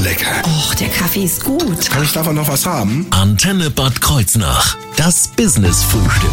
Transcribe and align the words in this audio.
lecker. 0.00 0.42
Och, 0.46 0.74
der 0.74 0.88
Kaffee 0.88 1.24
ist 1.24 1.44
gut. 1.44 1.90
Kann 1.90 2.02
ich 2.02 2.12
davon 2.12 2.34
noch 2.34 2.48
was 2.48 2.64
haben? 2.66 3.06
Antenne 3.10 3.70
Bad 3.70 4.00
Kreuznach. 4.00 4.76
Das 4.96 5.28
Business-Frühstück. 5.28 6.30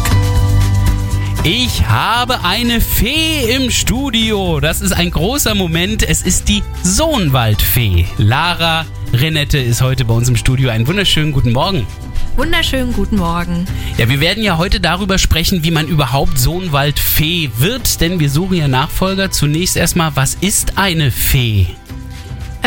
Ich 1.44 1.86
habe 1.86 2.44
eine 2.44 2.80
Fee 2.80 3.54
im 3.54 3.70
Studio. 3.70 4.60
Das 4.60 4.80
ist 4.80 4.92
ein 4.92 5.10
großer 5.10 5.54
Moment. 5.54 6.02
Es 6.02 6.22
ist 6.22 6.48
die 6.48 6.62
Sohnwaldfee. 6.82 8.06
Lara 8.16 8.86
Renette 9.12 9.58
ist 9.58 9.82
heute 9.82 10.04
bei 10.04 10.14
uns 10.14 10.28
im 10.28 10.36
Studio. 10.36 10.70
Einen 10.70 10.86
wunderschönen 10.86 11.32
guten 11.32 11.52
Morgen. 11.52 11.86
Wunderschönen 12.36 12.92
guten 12.92 13.16
Morgen. 13.16 13.66
Ja, 13.96 14.08
wir 14.08 14.20
werden 14.20 14.42
ja 14.42 14.58
heute 14.58 14.80
darüber 14.80 15.18
sprechen, 15.18 15.64
wie 15.64 15.70
man 15.70 15.88
überhaupt 15.88 16.38
Sohnwaldfee 16.38 17.50
wird, 17.58 18.00
denn 18.00 18.20
wir 18.20 18.30
suchen 18.30 18.56
ja 18.56 18.68
Nachfolger. 18.68 19.30
Zunächst 19.30 19.76
erstmal, 19.76 20.14
was 20.16 20.36
ist 20.40 20.78
eine 20.78 21.10
Fee? 21.10 21.66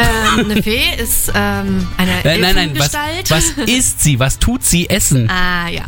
Ähm, 0.01 0.51
eine 0.51 0.63
Fee 0.63 0.83
ist 0.97 1.31
ähm, 1.35 1.87
eine 1.97 2.11
Nein, 2.23 2.41
nein, 2.41 2.55
nein, 2.55 2.71
was, 2.77 2.93
was 3.29 3.49
isst 3.67 4.01
sie? 4.01 4.19
Was 4.19 4.39
tut 4.39 4.63
sie 4.63 4.89
essen? 4.89 5.29
Ah, 5.29 5.69
ja. 5.69 5.83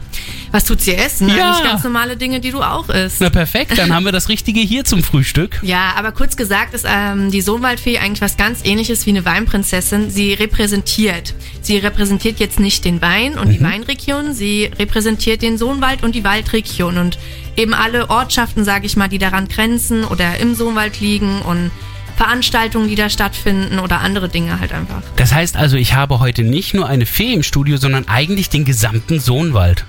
Was 0.52 0.66
tut 0.66 0.82
sie 0.82 0.94
essen? 0.94 1.30
Ja. 1.30 1.52
Eigentlich 1.52 1.64
ganz 1.64 1.84
normale 1.84 2.16
Dinge, 2.16 2.40
die 2.40 2.52
du 2.52 2.62
auch 2.62 2.88
isst. 2.90 3.20
Na 3.20 3.32
perfekt, 3.32 3.76
dann 3.76 3.92
haben 3.92 4.06
wir 4.06 4.12
das 4.12 4.30
Richtige 4.30 4.60
hier 4.60 4.86
zum 4.86 5.02
Frühstück. 5.02 5.60
Ja, 5.64 5.94
aber 5.96 6.12
kurz 6.12 6.38
gesagt 6.38 6.76
ist 6.76 6.86
ähm, 6.88 7.32
die 7.32 7.42
Sohnwaldfee 7.42 7.98
eigentlich 7.98 8.22
was 8.22 8.38
ganz 8.38 8.60
ähnliches 8.64 9.08
wie 9.08 9.10
eine 9.10 9.26
Weinprinzessin. 9.26 10.12
Sie 10.12 10.34
repräsentiert. 10.34 11.34
Sie 11.62 11.78
repräsentiert 11.78 12.40
jetzt 12.40 12.60
nicht 12.60 12.86
den 12.86 13.02
Wein 13.02 13.40
und 13.40 13.50
die 13.50 13.62
Weinregion, 13.62 14.34
sie 14.36 14.70
repräsentiert 14.78 15.42
den 15.42 15.58
Sohnwald 15.58 16.04
und 16.04 16.14
die 16.14 16.24
Waldregion 16.24 17.00
und 17.00 17.18
eben 17.58 17.74
alle 17.74 18.10
Ortschaften, 18.12 18.64
sage 18.64 18.86
ich 18.86 18.96
mal, 18.96 19.08
die 19.08 19.18
daran 19.18 19.48
grenzen 19.48 20.04
oder 20.04 20.38
im 20.38 20.54
Sohnwald 20.54 21.00
liegen 21.00 21.42
und 21.42 21.72
Veranstaltungen, 22.16 22.88
die 22.88 22.96
da 22.96 23.10
stattfinden 23.10 23.80
oder 23.80 24.02
andere 24.02 24.30
Dinge 24.30 24.60
halt 24.60 24.72
einfach. 24.72 25.02
Das 25.16 25.34
heißt 25.34 25.56
also, 25.58 25.78
ich 25.78 25.94
habe 25.94 26.20
heute 26.20 26.44
nicht 26.44 26.74
nur 26.74 26.88
eine 26.88 27.06
Fee 27.06 27.34
im 27.34 27.44
Studio, 27.44 27.78
sondern 27.78 28.08
eigentlich 28.08 28.50
den 28.50 28.66
gesamten 28.66 29.20
Sohnwald. 29.20 29.86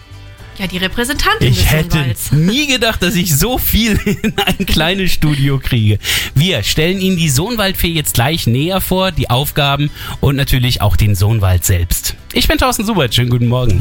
Ja, 0.57 0.69
die 0.69 0.79
Repräsentantin 0.79 1.49
Ich 1.49 1.59
des 1.63 1.71
hätte 1.73 1.97
Sohnwalds. 1.99 2.33
nie 2.33 2.69
gedacht, 2.69 3.03
dass 3.03 3.17
ich 3.17 3.37
so 3.37 3.59
viel 3.59 3.99
in 4.23 4.35
ein 4.39 4.67
kleines 4.67 5.11
Studio 5.11 5.59
kriege. 5.59 5.99
Wir 6.37 6.63
stellen 6.63 7.01
Ihnen 7.01 7.17
die 7.17 7.29
Sohnwaldfee 7.29 7.89
jetzt 7.93 8.15
gleich 8.15 8.47
näher 8.47 8.81
vor, 8.81 9.11
die 9.11 9.31
Aufgaben 9.31 9.91
und 10.21 10.37
natürlich 10.37 10.81
auch 10.81 10.97
den 10.97 11.17
Sohnwald 11.17 11.65
selbst. 11.65 12.15
Ich 12.33 12.47
bin 12.47 12.59
Thorsten 12.59 12.85
Subert, 12.85 13.13
schönen 13.15 13.31
guten 13.31 13.49
Morgen. 13.49 13.81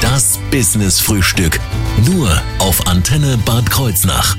Das 0.00 0.38
Business-Frühstück. 0.52 1.58
Nur 2.06 2.40
auf 2.60 2.86
Antenne 2.86 3.36
Bad 3.44 3.68
Kreuznach. 3.70 4.36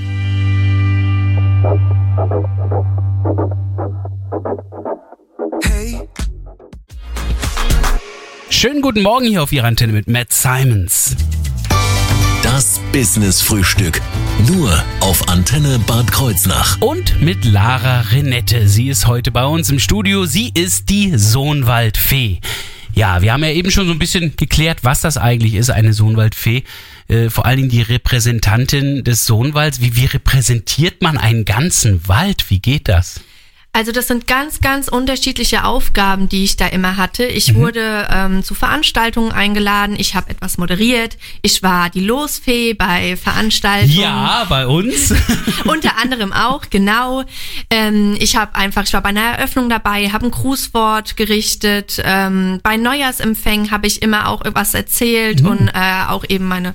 Schönen 8.62 8.84
guten 8.84 9.02
Morgen 9.02 9.26
hier 9.26 9.42
auf 9.42 9.52
Ihrer 9.52 9.66
Antenne 9.66 9.92
mit 9.92 10.08
Matt 10.08 10.32
Simons. 10.32 11.16
Das 12.44 12.80
Business-Frühstück. 12.92 14.00
Nur 14.48 14.84
auf 15.00 15.28
Antenne 15.30 15.80
Bad 15.80 16.12
Kreuznach. 16.12 16.80
Und 16.80 17.20
mit 17.24 17.44
Lara 17.44 18.02
Renette. 18.02 18.68
Sie 18.68 18.90
ist 18.90 19.08
heute 19.08 19.32
bei 19.32 19.46
uns 19.46 19.72
im 19.72 19.80
Studio. 19.80 20.28
Sie 20.28 20.52
ist 20.54 20.92
die 20.92 21.18
Sohnwaldfee. 21.18 22.40
Ja, 22.94 23.24
wir 23.24 23.34
haben 23.34 23.44
ja 23.44 23.50
eben 23.50 23.72
schon 23.72 23.88
so 23.88 23.94
ein 23.94 23.98
bisschen 23.98 24.36
geklärt, 24.36 24.84
was 24.84 25.02
das 25.02 25.18
eigentlich 25.18 25.56
ist, 25.56 25.72
eine 25.72 25.94
Sohnwaldfee. 25.94 26.62
Äh, 27.08 27.32
vor 27.32 27.48
allen 27.48 27.58
Dingen 27.58 27.70
die 27.70 27.82
Repräsentantin 27.82 29.04
des 29.04 29.26
Sohnwalds. 29.26 29.82
Wie, 29.82 29.96
wie 29.96 30.06
repräsentiert 30.06 31.02
man 31.02 31.18
einen 31.18 31.46
ganzen 31.46 32.08
Wald? 32.08 32.52
Wie 32.52 32.60
geht 32.60 32.90
das? 32.90 33.22
Also 33.74 33.94
das 33.94 34.08
sind 34.08 34.28
ganz, 34.28 34.60
ganz 34.60 34.90
unterschiedliche 34.90 35.64
Aufgaben, 35.64 36.28
die 36.28 36.44
ich 36.44 36.58
da 36.58 36.68
immer 36.68 36.98
hatte. 36.98 37.24
Ich 37.24 37.56
wurde 37.56 38.06
ähm, 38.12 38.44
zu 38.44 38.54
Veranstaltungen 38.54 39.32
eingeladen, 39.32 39.96
ich 39.98 40.14
habe 40.14 40.30
etwas 40.30 40.58
moderiert, 40.58 41.18
ich 41.42 41.64
war 41.64 41.90
die 41.90 42.02
Losfee 42.02 42.74
bei 42.74 43.16
Veranstaltungen. 43.16 43.98
Ja, 43.98 44.46
bei 44.50 44.68
uns. 44.68 45.14
Unter 45.66 45.98
anderem 45.98 46.34
auch, 46.34 46.70
genau. 46.70 47.24
Ähm, 47.70 48.18
ich 48.20 48.36
habe 48.36 48.56
einfach, 48.56 48.84
ich 48.84 48.92
war 48.92 49.02
bei 49.02 49.10
einer 49.10 49.22
Eröffnung 49.22 49.70
dabei, 49.70 50.10
habe 50.10 50.26
ein 50.26 50.32
Grußwort 50.32 51.16
gerichtet. 51.16 52.02
Ähm, 52.04 52.60
bei 52.64 52.76
Neujahrsempfängen 52.76 53.72
habe 53.72 53.88
ich 53.88 54.02
immer 54.02 54.28
auch 54.28 54.42
was 54.54 54.74
erzählt 54.74 55.42
und 55.42 55.70
äh, 55.70 56.04
auch 56.10 56.26
eben 56.28 56.46
meine 56.46 56.74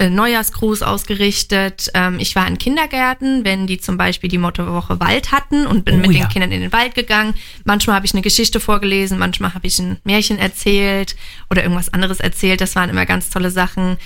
Neujahrsgruß 0.00 0.82
ausgerichtet. 0.82 1.90
Ähm, 1.94 2.18
ich 2.20 2.36
war 2.36 2.46
in 2.46 2.58
Kindergärten, 2.58 3.44
wenn 3.44 3.66
die 3.66 3.78
zum 3.78 3.96
Beispiel 3.96 4.30
die 4.30 4.38
Mottowoche 4.38 5.00
Wald 5.00 5.32
hatten 5.32 5.66
und 5.66 5.84
bin 5.84 5.96
Oh 5.96 5.98
mit 5.98 6.12
ja. 6.12 6.24
den 6.24 6.28
Kindern 6.28 6.52
in 6.52 6.60
den 6.60 6.72
Wald 6.72 6.94
gegangen. 6.94 7.34
Manchmal 7.64 7.96
habe 7.96 8.06
ich 8.06 8.12
eine 8.12 8.22
Geschichte 8.22 8.60
vorgelesen, 8.60 9.18
manchmal 9.18 9.54
habe 9.54 9.66
ich 9.66 9.78
ein 9.78 9.98
Märchen 10.04 10.38
erzählt 10.38 11.16
oder 11.50 11.62
irgendwas 11.62 11.92
anderes 11.92 12.20
erzählt. 12.20 12.60
Das 12.60 12.76
waren 12.76 12.90
immer 12.90 13.06
ganz 13.06 13.30
tolle 13.30 13.50
Sachen. 13.50 13.96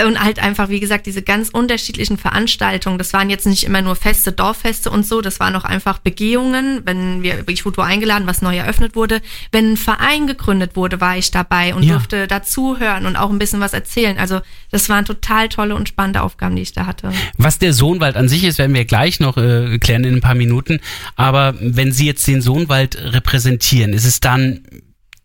Und 0.00 0.18
halt 0.24 0.38
einfach, 0.38 0.70
wie 0.70 0.80
gesagt, 0.80 1.04
diese 1.04 1.20
ganz 1.22 1.50
unterschiedlichen 1.50 2.16
Veranstaltungen. 2.16 2.96
Das 2.96 3.12
waren 3.12 3.28
jetzt 3.28 3.46
nicht 3.46 3.62
immer 3.64 3.82
nur 3.82 3.94
Feste, 3.94 4.32
Dorffeste 4.32 4.90
und 4.90 5.06
so. 5.06 5.20
Das 5.20 5.38
waren 5.38 5.54
auch 5.54 5.64
einfach 5.64 5.98
Begehungen. 5.98 6.80
Wenn 6.86 7.22
wir, 7.22 7.46
ich 7.48 7.66
wurde 7.66 7.84
eingeladen, 7.84 8.26
was 8.26 8.40
neu 8.40 8.56
eröffnet 8.56 8.96
wurde. 8.96 9.20
Wenn 9.52 9.72
ein 9.72 9.76
Verein 9.76 10.26
gegründet 10.26 10.76
wurde, 10.76 11.00
war 11.02 11.18
ich 11.18 11.30
dabei 11.30 11.74
und 11.74 11.82
Ja. 11.82 11.92
durfte 11.92 12.26
dazuhören 12.26 13.04
und 13.04 13.16
auch 13.16 13.28
ein 13.30 13.38
bisschen 13.38 13.60
was 13.60 13.74
erzählen. 13.74 14.16
Also, 14.18 14.40
das 14.70 14.88
waren 14.88 15.04
total 15.04 15.50
tolle 15.50 15.74
und 15.74 15.90
spannende 15.90 16.22
Aufgaben, 16.22 16.56
die 16.56 16.62
ich 16.62 16.72
da 16.72 16.86
hatte. 16.86 17.12
Was 17.36 17.58
der 17.58 17.74
Sohnwald 17.74 18.16
an 18.16 18.30
sich 18.30 18.44
ist, 18.44 18.58
werden 18.58 18.74
wir 18.74 18.86
gleich 18.86 19.20
noch 19.20 19.36
äh, 19.36 19.78
klären 19.78 20.04
in 20.04 20.14
ein 20.14 20.20
paar 20.22 20.34
Minuten. 20.34 20.80
Aber 21.16 21.54
wenn 21.60 21.92
Sie 21.92 22.06
jetzt 22.06 22.26
den 22.26 22.40
Sohnwald 22.40 22.96
repräsentieren, 22.96 23.92
ist 23.92 24.06
es 24.06 24.20
dann 24.20 24.62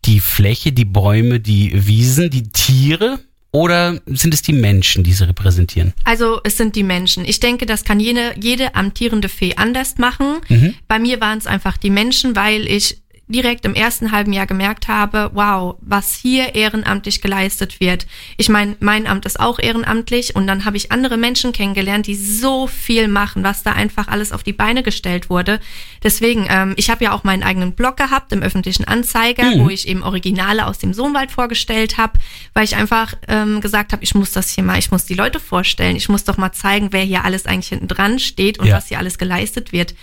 die 0.04 0.20
Fläche, 0.20 0.72
die 0.72 0.84
Bäume, 0.84 1.40
die 1.40 1.86
Wiesen, 1.86 2.28
die 2.28 2.50
Tiere? 2.50 3.18
Oder 3.50 4.00
sind 4.06 4.34
es 4.34 4.42
die 4.42 4.52
Menschen, 4.52 5.04
die 5.04 5.12
sie 5.12 5.26
repräsentieren? 5.26 5.94
Also 6.04 6.40
es 6.44 6.56
sind 6.58 6.76
die 6.76 6.82
Menschen. 6.82 7.24
Ich 7.24 7.40
denke, 7.40 7.64
das 7.64 7.84
kann 7.84 7.98
jede, 7.98 8.34
jede 8.40 8.74
amtierende 8.74 9.28
Fee 9.28 9.54
anders 9.56 9.96
machen. 9.96 10.40
Bei 10.86 10.98
mir 10.98 11.20
waren 11.20 11.38
es 11.38 11.46
einfach 11.46 11.78
die 11.78 11.90
Menschen, 11.90 12.36
weil 12.36 12.66
ich 12.66 13.00
direkt 13.28 13.64
im 13.64 13.74
ersten 13.74 14.10
halben 14.12 14.32
Jahr 14.32 14.46
gemerkt 14.46 14.88
habe, 14.88 15.30
wow, 15.34 15.76
was 15.80 16.14
hier 16.14 16.54
ehrenamtlich 16.54 17.20
geleistet 17.20 17.78
wird. 17.80 18.06
Ich 18.36 18.48
meine, 18.48 18.76
mein 18.80 19.06
Amt 19.06 19.26
ist 19.26 19.38
auch 19.38 19.58
ehrenamtlich 19.58 20.34
und 20.34 20.46
dann 20.46 20.64
habe 20.64 20.76
ich 20.76 20.90
andere 20.92 21.16
Menschen 21.16 21.52
kennengelernt, 21.52 22.06
die 22.06 22.14
so 22.14 22.66
viel 22.66 23.06
machen, 23.08 23.44
was 23.44 23.62
da 23.62 23.72
einfach 23.72 24.08
alles 24.08 24.32
auf 24.32 24.42
die 24.42 24.52
Beine 24.52 24.82
gestellt 24.82 25.28
wurde. 25.30 25.60
Deswegen, 26.02 26.46
ähm, 26.48 26.74
ich 26.76 26.90
habe 26.90 27.04
ja 27.04 27.12
auch 27.12 27.24
meinen 27.24 27.42
eigenen 27.42 27.72
Blog 27.72 27.96
gehabt 27.98 28.32
im 28.32 28.42
öffentlichen 28.42 28.84
Anzeiger, 28.84 29.44
wo 29.60 29.68
ich 29.68 29.86
eben 29.86 30.02
Originale 30.02 30.66
aus 30.66 30.78
dem 30.78 30.94
Sohnwald 30.94 31.30
vorgestellt 31.30 31.98
habe, 31.98 32.18
weil 32.54 32.64
ich 32.64 32.76
einfach 32.76 33.14
ähm, 33.28 33.60
gesagt 33.60 33.92
habe, 33.92 34.02
ich 34.04 34.14
muss 34.14 34.32
das 34.32 34.50
hier 34.50 34.64
mal, 34.64 34.78
ich 34.78 34.90
muss 34.90 35.04
die 35.04 35.14
Leute 35.14 35.38
vorstellen, 35.40 35.96
ich 35.96 36.08
muss 36.08 36.24
doch 36.24 36.38
mal 36.38 36.52
zeigen, 36.52 36.88
wer 36.92 37.02
hier 37.02 37.24
alles 37.24 37.44
eigentlich 37.46 37.68
hinten 37.68 37.88
dran 37.88 38.18
steht 38.18 38.58
und 38.58 38.66
Ja. 38.66 38.76
was 38.76 38.88
hier 38.88 38.98
alles 38.98 39.18
geleistet 39.18 39.72
wird. 39.72 39.94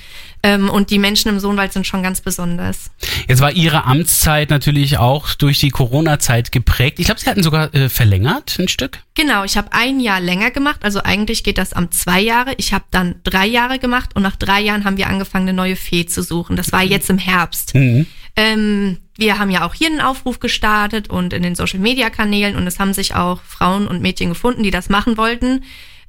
Ähm, 0.44 0.70
und 0.70 0.92
die 0.92 1.00
Menschen 1.00 1.30
im 1.30 1.40
Sohnwald 1.40 1.74
sind 1.74 1.88
schon 1.88 2.04
ganz 2.04 2.22
besonders. 2.22 2.92
Jetzt 3.28 3.42
war 3.42 3.52
Ihre 3.52 3.86
Amtszeit 3.86 4.50
natürlich 4.50 4.98
auch 4.98 5.34
durch 5.34 5.60
die 5.60 5.70
Corona-Zeit 5.70 6.52
geprägt. 6.52 7.00
Ich 7.00 7.06
glaube, 7.06 7.20
Sie 7.20 7.30
hatten 7.30 7.44
sogar 7.44 7.74
äh, 7.74 7.90
verlängert 7.90 8.58
ein 8.60 8.68
Stück. 8.68 9.00
Genau, 9.16 9.44
ich 9.44 9.58
habe 9.58 9.70
ein 9.72 10.00
Jahr 10.00 10.20
länger 10.20 10.52
gemacht. 10.52 10.82
Also 10.84 11.02
eigentlich 11.02 11.44
geht 11.44 11.58
das 11.58 11.74
am 11.74 11.92
zwei 11.92 12.22
Jahre. 12.22 12.54
Ich 12.58 12.74
habe 12.74 12.86
dann 12.92 13.16
drei 13.24 13.46
Jahre 13.46 13.80
gemacht 13.80 14.12
und 14.16 14.24
nach 14.24 14.36
drei 14.36 14.62
Jahren 14.62 14.86
haben 14.86 14.98
wir 14.98 15.08
angefangen, 15.08 15.48
eine 15.48 15.56
neue 15.56 15.76
Fee 15.76 16.06
zu 16.06 16.22
suchen. 16.22 16.56
Das 16.56 16.72
war 16.72 16.84
jetzt 16.84 17.10
im 17.10 17.18
Herbst. 17.18 17.74
Ähm, 18.36 18.98
wir 19.18 19.40
haben 19.40 19.50
ja 19.50 19.66
auch 19.66 19.74
hier 19.74 19.88
einen 19.88 20.02
Aufruf 20.02 20.40
gestartet 20.40 21.10
und 21.10 21.32
in 21.32 21.44
den 21.44 21.56
Social-Media-Kanälen 21.56 22.56
und 22.56 22.68
es 22.68 22.80
haben 22.80 22.94
sich 22.94 23.16
auch 23.16 23.42
Frauen 23.44 23.88
und 23.88 24.02
Mädchen 24.02 24.30
gefunden, 24.30 24.64
die 24.64 24.72
das 24.72 24.90
machen 24.90 25.18
wollten. 25.18 25.64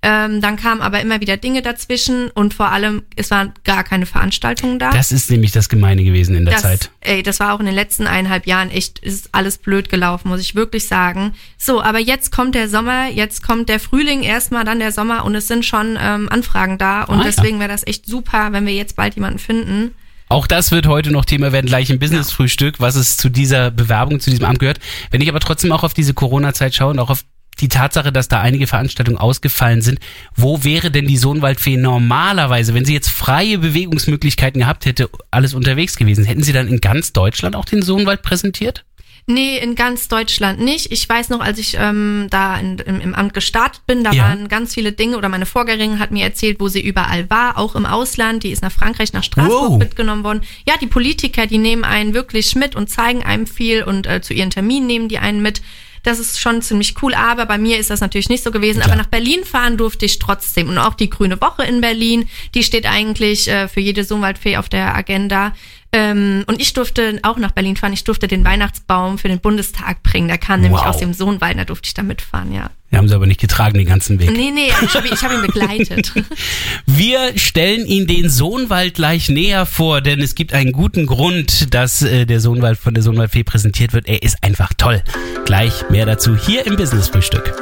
Ähm, 0.09 0.41
dann 0.41 0.55
kamen 0.55 0.83
aber 0.83 1.01
immer 1.01 1.21
wieder 1.21 1.37
Dinge 1.37 1.63
dazwischen 1.63 2.31
und 2.31 2.55
vor 2.55 2.71
allem, 2.71 3.03
es 3.17 3.33
waren 3.33 3.53
gar 3.65 3.83
keine 3.83 4.07
Veranstaltungen 4.07 4.79
da. 4.79 4.91
Das 4.91 5.11
ist 5.11 5.33
nämlich 5.33 5.51
das 5.51 5.69
Gemeine 5.69 6.05
gewesen 6.05 6.37
in 6.37 6.45
der 6.45 6.55
das, 6.55 6.63
Zeit. 6.63 6.91
Ey, 7.01 7.25
das 7.25 7.41
war 7.41 7.53
auch 7.53 7.59
in 7.59 7.67
den 7.67 7.75
letzten 7.75 8.07
eineinhalb 8.07 8.47
Jahren 8.47 8.71
echt, 8.71 9.01
ist 9.01 9.31
alles 9.33 9.59
blöd 9.59 9.89
gelaufen, 9.89 10.29
muss 10.29 10.41
ich 10.41 10.55
wirklich 10.55 10.87
sagen. 10.87 11.35
So, 11.59 11.83
aber 11.83 11.99
jetzt 11.99 12.31
kommt 12.31 12.55
der 12.55 12.69
Sommer, 12.69 13.09
jetzt 13.09 13.43
kommt 13.43 13.69
der 13.69 13.81
Frühling 13.81 14.23
erstmal, 14.23 14.65
dann 14.65 14.79
der 14.79 14.93
Sommer 14.93 15.25
und 15.25 15.35
es 15.35 15.49
sind 15.49 15.65
schon 15.65 15.99
ähm, 16.01 16.29
Anfragen 16.29 16.79
da 16.79 17.03
und 17.03 17.17
Ah, 17.17 17.25
ja. 17.25 17.25
deswegen 17.25 17.59
wäre 17.59 17.71
das 17.71 17.85
echt 17.85 18.07
super, 18.07 18.53
wenn 18.53 18.65
wir 18.65 18.75
jetzt 18.75 18.95
bald 18.95 19.17
jemanden 19.17 19.41
finden. 19.41 19.91
Auch 20.29 20.47
das 20.47 20.71
wird 20.71 20.87
heute 20.87 21.11
noch 21.11 21.25
Thema 21.25 21.51
werden, 21.51 21.67
gleich 21.67 21.91
im 21.91 21.99
Business-Frühstück, 21.99 22.79
was 22.79 22.95
es 22.95 23.17
zu 23.17 23.29
dieser 23.29 23.73
Bewerbung, 23.73 24.21
zu 24.21 24.31
diesem 24.31 24.45
Amt 24.45 24.61
gehört. 24.61 24.79
Wenn 25.11 25.21
ich 25.21 25.29
aber 25.29 25.41
trotzdem 25.41 25.73
auch 25.73 25.83
auf 25.83 25.95
diese 25.95 26.15
Corona-Zeit 26.15 26.77
schaue 26.77 26.91
und 26.91 27.01
auch 27.01 27.11
auf 27.11 27.25
die 27.61 27.69
Tatsache, 27.69 28.13
dass 28.13 28.29
da 28.29 28.41
einige 28.41 28.67
Veranstaltungen 28.67 29.19
ausgefallen 29.19 29.81
sind, 29.83 29.99
wo 30.35 30.63
wäre 30.65 30.91
denn 30.91 31.07
die 31.07 31.17
Sohnwaldfee 31.17 31.77
normalerweise, 31.77 32.75
wenn 32.75 32.85
sie 32.85 32.93
jetzt 32.95 33.09
freie 33.11 33.59
Bewegungsmöglichkeiten 33.59 34.61
gehabt 34.61 34.85
hätte, 34.87 35.09
alles 35.31 35.55
unterwegs 35.55 35.97
gewesen? 35.97 36.25
Hätten 36.25 36.43
sie 36.43 36.53
dann 36.53 36.69
in 36.69 36.81
ganz 36.81 37.13
Deutschland 37.13 37.57
auch 37.57 37.65
den 37.65 37.83
Sohnwald 37.83 38.23
präsentiert? 38.23 38.85
Nee, 39.29 39.59
in 39.59 39.75
ganz 39.75 40.07
Deutschland 40.07 40.61
nicht. 40.61 40.93
Ich 40.93 41.09
weiß 41.09 41.31
noch, 41.31 41.41
als 41.41 41.59
ich 41.59 41.77
ähm, 41.81 42.29
da 42.31 42.59
in, 42.61 42.79
im, 42.79 43.01
im 43.01 43.13
Amt 43.13 43.35
gestartet 43.35 43.83
bin, 43.85 44.05
da 44.05 44.13
Ja. 44.13 44.23
waren 44.29 44.47
ganz 44.47 44.75
viele 44.75 44.93
Dinge 44.93 45.17
oder 45.17 45.29
meine 45.29 45.47
Vorgängerin 45.47 45.99
hat 45.99 46.13
mir 46.13 46.23
erzählt, 46.23 46.61
wo 46.61 46.69
sie 46.69 46.81
überall 46.81 47.29
war, 47.29 47.59
auch 47.59 47.75
im 47.75 47.87
Ausland. 47.87 48.45
Die 48.45 48.51
ist 48.53 48.63
nach 48.63 48.71
Frankreich, 48.71 49.13
nach 49.13 49.25
Straßburg 49.25 49.71
Wow. 49.73 49.79
mitgenommen 49.79 50.23
worden. 50.23 50.43
Ja, 50.69 50.75
die 50.81 50.87
Politiker, 50.87 51.49
die 51.49 51.59
nehmen 51.59 51.83
einen 51.83 52.15
wirklich 52.15 52.55
mit 52.55 52.77
und 52.77 52.89
zeigen 52.89 53.25
einem 53.25 53.49
viel 53.49 53.83
und 53.83 54.07
äh, 54.07 54.21
zu 54.21 54.33
ihren 54.33 54.51
Terminen 54.51 54.87
nehmen 54.87 55.09
die 55.09 55.19
einen 55.19 55.43
mit. 55.43 55.61
Das 56.07 56.21
ist 56.21 56.41
schon 56.41 56.63
ziemlich 56.63 56.95
cool, 57.03 57.15
aber 57.15 57.47
bei 57.47 57.59
mir 57.59 57.79
ist 57.79 57.91
das 57.91 58.01
natürlich 58.01 58.29
nicht 58.29 58.45
so 58.45 58.53
gewesen. 58.53 58.79
Klar. 58.79 58.93
Aber 58.93 59.03
nach 59.03 59.11
Berlin 59.11 59.45
fahren 59.45 59.77
durfte 59.77 60.07
ich 60.07 60.21
trotzdem. 60.21 60.69
Und 60.69 60.79
auch 60.79 60.95
die 60.95 61.11
Grüne 61.11 61.41
Woche 61.41 61.65
in 61.65 61.81
Berlin, 61.81 62.29
die 62.55 62.63
steht 62.63 62.87
eigentlich 62.87 63.49
äh, 63.49 63.67
für 63.67 63.81
jede 63.81 64.05
Sohnwaldfee 64.05 64.57
auf 64.57 64.69
der 64.69 64.95
Agenda. 64.95 65.53
Ähm, 65.93 66.45
und 66.47 66.61
ich 66.61 66.73
durfte 66.73 67.19
auch 67.23 67.39
nach 67.39 67.53
Berlin 67.53 67.77
fahren. 67.77 67.93
Ich 67.93 68.05
durfte 68.05 68.29
den 68.29 68.45
Weihnachtsbaum 68.45 69.19
für 69.19 69.29
den 69.29 69.41
Bundestag 69.41 70.03
bringen. 70.03 70.29
Der 70.29 70.39
kam 70.39 70.61
nämlich 70.61 70.81
Wow. 70.81 70.89
aus 70.89 70.99
dem 70.99 71.15
Sohnwald, 71.15 71.59
da 71.59 71.65
durfte 71.65 71.87
ich 71.89 71.95
da 71.95 72.03
mitfahren, 72.03 72.53
ja. 72.53 72.71
Wir 72.91 72.99
haben 72.99 73.09
sie 73.09 73.15
aber 73.15 73.27
nicht 73.27 73.41
getragen 73.41 73.79
den 73.79 73.87
ganzen 73.87 74.21
Weg. 74.21 74.31
Nee, 74.31 74.53
nee, 74.55 74.69
ich 74.83 74.95
habe 74.95 75.09
hab 75.11 75.33
ihn 75.33 75.43
begleitet. 75.43 76.13
Wir 76.87 77.37
stellen 77.37 77.85
Ihnen 77.87 78.07
den 78.07 78.31
Sohnwald 78.31 78.95
gleich 78.95 79.29
näher 79.29 79.67
vor, 79.67 80.01
denn 80.01 80.21
es 80.21 80.35
gibt 80.35 80.53
einen 80.53 80.73
guten 80.73 81.07
Grund, 81.07 81.75
dass 81.75 82.03
äh, 82.03 82.27
der 82.27 82.41
Sohnwald 82.41 82.79
von 82.79 82.95
der 82.95 83.03
Sohnwaldfee 83.03 83.43
präsentiert 83.43 83.93
wird. 83.93 84.07
Er 84.07 84.23
ist 84.23 84.37
einfach 84.43 84.73
toll. 84.77 85.03
Gleich 85.45 85.89
mehr 85.91 86.07
dazu 86.07 86.37
hier 86.37 86.67
im 86.67 86.77
Business 86.77 87.09
Frühstück. 87.09 87.55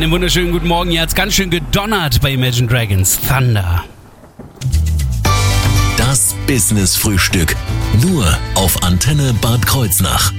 Einen 0.00 0.12
wunderschönen 0.12 0.50
guten 0.50 0.66
Morgen. 0.66 0.90
Hier 0.92 1.02
hat's 1.02 1.14
ganz 1.14 1.34
schön 1.34 1.50
gedonnert 1.50 2.22
bei 2.22 2.32
Imagine 2.32 2.66
Dragons. 2.66 3.20
Thunder. 3.20 3.84
Das 5.98 6.34
Business 6.46 6.96
Frühstück. 6.96 7.54
Nur 8.00 8.26
auf 8.54 8.82
Antenne 8.82 9.34
Bad 9.42 9.66
Kreuznach. 9.66 10.32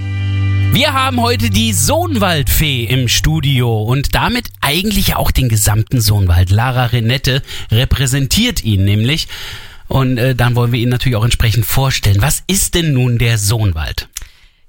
Wir 0.72 0.94
haben 0.94 1.22
heute 1.22 1.52
die 1.52 1.74
Sohnwaldfee 1.74 2.86
im 2.86 3.08
Studio 3.08 3.84
und 3.84 4.16
damit 4.16 4.48
eigentlich 4.62 5.16
auch 5.16 5.30
den 5.30 5.48
gesamten 5.48 6.02
Sohnwald. 6.02 6.50
Lara 6.50 6.86
Renette 6.86 7.44
repräsentiert 7.70 8.64
ihn 8.64 8.84
nämlich. 8.84 9.28
Und 9.88 10.18
äh, 10.18 10.34
dann 10.34 10.56
wollen 10.56 10.72
wir 10.72 10.80
ihn 10.80 10.90
natürlich 10.90 11.18
auch 11.18 11.24
entsprechend 11.24 11.68
vorstellen. 11.68 12.24
Was 12.24 12.42
ist 12.48 12.74
denn 12.74 12.94
nun 12.94 13.20
der 13.20 13.38
Sohnwald? 13.38 14.10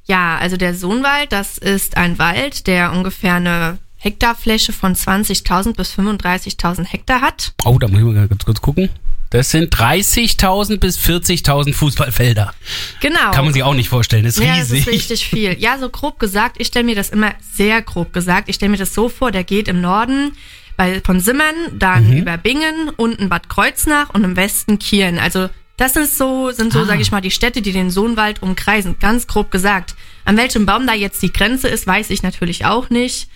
Ja, 0.05 0.37
also 0.37 0.59
der 0.59 0.75
Sohnwald, 0.75 1.33
das 1.33 1.57
ist 1.57 1.97
ein 1.97 2.19
Wald, 2.19 2.67
der 2.67 2.93
ungefähr 2.93 3.37
eine 3.37 3.79
Hektarfläche 4.03 4.73
von 4.73 4.95
20.000 4.95 5.75
bis 5.77 5.93
35.000 5.95 6.87
Hektar 6.87 7.21
hat. 7.21 7.53
Oh, 7.65 7.79
da 7.79 7.87
muss 7.89 7.99
ich 8.01 8.05
mal 8.05 8.27
ganz 8.29 8.45
kurz 8.45 8.61
gucken. 8.61 8.89
Das 9.31 9.51
sind 9.51 9.75
30.000 9.75 10.79
bis 10.79 10.99
40.000 10.99 11.73
Fußballfelder. 11.73 12.53
Genau. 13.01 13.31
Kann 13.31 13.45
man 13.45 13.55
sich 13.55 13.63
auch 13.63 13.75
nicht 13.75 13.89
vorstellen. 13.89 14.25
Das 14.25 14.37
ist 14.37 14.45
Ja, 14.45 14.57
das 14.59 14.71
riesig. 14.73 14.81
ist 14.81 14.93
richtig 14.93 15.27
viel. 15.27 15.57
Ja, 15.59 15.79
so 15.79 15.89
grob 15.89 16.19
gesagt, 16.19 16.57
ich 16.59 16.67
stelle 16.67 16.85
mir 16.85 16.97
das 16.97 17.09
immer 17.11 17.33
sehr 17.55 17.81
grob 17.81 18.13
gesagt. 18.13 18.49
Ich 18.51 18.57
stelle 18.57 18.71
mir 18.73 18.77
das 18.77 18.93
so 18.93 19.09
vor, 19.09 19.31
der 19.31 19.45
geht 19.45 19.69
im 19.69 19.81
Norden 19.81 20.33
bei, 20.77 21.01
von 21.01 21.21
Simmern, 21.21 21.55
dann 21.79 22.09
Mhm. 22.11 22.17
über 22.19 22.37
Bingen, 22.37 22.91
unten 22.97 23.29
Bad 23.31 23.49
Kreuznach 23.49 24.11
und 24.13 24.25
im 24.25 24.37
Westen 24.37 24.79
Kielen. 24.79 25.19
Also 25.19 25.49
das 25.79 25.97
ist 25.97 26.19
so, 26.19 26.51
sind 26.51 26.73
so, 26.73 26.81
Ah. 26.81 26.85
sage 26.87 27.01
ich 27.01 27.11
mal, 27.11 27.21
die 27.23 27.31
Städte, 27.31 27.63
die 27.63 27.73
den 27.73 27.91
Sohnwald 27.91 28.43
umkreisen. 28.43 28.97
Ganz 28.99 29.27
grob 29.27 29.51
gesagt. 29.51 29.95
An 30.27 30.37
welchem 30.37 30.67
Baum 30.67 30.87
da 30.87 30.93
jetzt 30.93 31.23
die 31.23 31.33
Grenze 31.33 31.69
ist, 31.69 31.87
weiß 31.87 32.11
ich 32.11 32.23
natürlich 32.23 32.67
auch 32.67 32.91
nicht. 32.91 33.29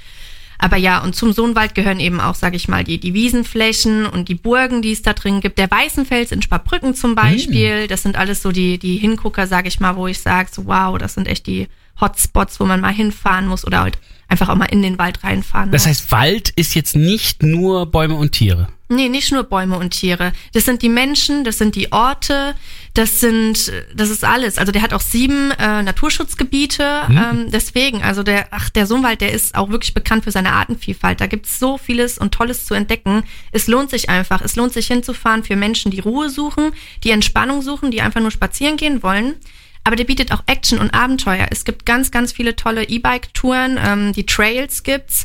Aber 0.58 0.76
ja, 0.76 1.02
und 1.02 1.14
zum 1.14 1.32
Sohnwald 1.32 1.74
gehören 1.74 2.00
eben 2.00 2.20
auch, 2.20 2.34
sage 2.34 2.56
ich 2.56 2.68
mal, 2.68 2.82
die, 2.84 2.98
die 2.98 3.14
Wiesenflächen 3.14 4.06
und 4.06 4.28
die 4.28 4.34
Burgen, 4.34 4.82
die 4.82 4.92
es 4.92 5.02
da 5.02 5.12
drin 5.12 5.40
gibt. 5.40 5.58
Der 5.58 5.70
Weißenfels 5.70 6.32
in 6.32 6.42
Sparbrücken 6.42 6.94
zum 6.94 7.14
Beispiel. 7.14 7.86
Das 7.88 8.02
sind 8.02 8.16
alles 8.16 8.42
so 8.42 8.52
die, 8.52 8.78
die 8.78 8.96
Hingucker, 8.96 9.46
sage 9.46 9.68
ich 9.68 9.80
mal, 9.80 9.96
wo 9.96 10.06
ich 10.06 10.20
sage, 10.20 10.48
so 10.52 10.66
wow, 10.66 10.96
das 10.98 11.14
sind 11.14 11.28
echt 11.28 11.46
die 11.46 11.68
Hotspots, 12.00 12.60
wo 12.60 12.64
man 12.64 12.80
mal 12.80 12.92
hinfahren 12.92 13.46
muss 13.48 13.66
oder 13.66 13.80
halt 13.80 13.98
einfach 14.28 14.48
auch 14.48 14.56
mal 14.56 14.66
in 14.66 14.82
den 14.82 14.98
Wald 14.98 15.22
reinfahren 15.24 15.70
Das 15.72 15.82
muss. 15.82 15.88
heißt, 15.88 16.12
Wald 16.12 16.50
ist 16.56 16.74
jetzt 16.74 16.96
nicht 16.96 17.42
nur 17.42 17.86
Bäume 17.86 18.14
und 18.14 18.32
Tiere. 18.32 18.68
Nee, 18.88 19.08
nicht 19.08 19.32
nur 19.32 19.42
Bäume 19.42 19.78
und 19.78 19.90
Tiere. 19.90 20.32
Das 20.52 20.64
sind 20.64 20.80
die 20.80 20.88
Menschen, 20.88 21.42
das 21.42 21.58
sind 21.58 21.74
die 21.74 21.90
Orte, 21.90 22.54
das 22.94 23.18
sind, 23.18 23.72
das 23.94 24.10
ist 24.10 24.24
alles. 24.24 24.58
Also 24.58 24.70
der 24.70 24.80
hat 24.80 24.94
auch 24.94 25.00
sieben 25.00 25.50
äh, 25.50 25.82
Naturschutzgebiete. 25.82 27.02
Ähm, 27.10 27.50
deswegen, 27.50 28.02
also 28.02 28.22
der, 28.22 28.46
ach, 28.52 28.70
der 28.70 28.86
Sohnwald, 28.86 29.20
der 29.20 29.32
ist 29.32 29.56
auch 29.56 29.70
wirklich 29.70 29.92
bekannt 29.92 30.22
für 30.22 30.30
seine 30.30 30.52
Artenvielfalt. 30.52 31.20
Da 31.20 31.26
gibt's 31.26 31.58
so 31.58 31.78
vieles 31.78 32.16
und 32.16 32.32
Tolles 32.32 32.64
zu 32.64 32.74
entdecken. 32.74 33.24
Es 33.50 33.66
lohnt 33.66 33.90
sich 33.90 34.08
einfach. 34.08 34.40
Es 34.40 34.54
lohnt 34.54 34.72
sich 34.72 34.86
hinzufahren 34.86 35.42
für 35.42 35.56
Menschen, 35.56 35.90
die 35.90 36.00
Ruhe 36.00 36.30
suchen, 36.30 36.70
die 37.02 37.10
Entspannung 37.10 37.62
suchen, 37.62 37.90
die 37.90 38.02
einfach 38.02 38.20
nur 38.20 38.30
spazieren 38.30 38.76
gehen 38.76 39.02
wollen. 39.02 39.34
Aber 39.82 39.96
der 39.96 40.04
bietet 40.04 40.32
auch 40.32 40.42
Action 40.46 40.78
und 40.78 40.94
Abenteuer. 40.94 41.48
Es 41.50 41.64
gibt 41.64 41.86
ganz, 41.86 42.10
ganz 42.10 42.32
viele 42.32 42.56
tolle 42.56 42.84
E-Bike-Touren. 42.84 43.78
Ähm, 43.84 44.12
die 44.12 44.26
Trails 44.26 44.84
gibt's 44.84 45.24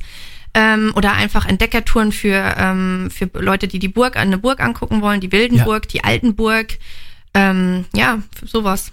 ähm, 0.53 0.94
oder 0.95 1.13
einfach 1.13 1.45
Entdeckertouren 1.45 2.12
für, 2.12 2.56
ähm, 2.57 3.09
für 3.12 3.30
Leute, 3.33 3.68
die 3.68 3.80
die 3.80 3.88
Burg, 3.88 4.18
eine 4.18 4.38
Burg 4.38 4.59
angucken 4.59 5.01
wollen, 5.01 5.21
die 5.21 5.31
Wildenburg, 5.31 5.88
die 5.88 6.03
Altenburg. 6.03 6.77
Ähm, 7.33 7.86
ja, 7.94 8.19
sowas. 8.44 8.92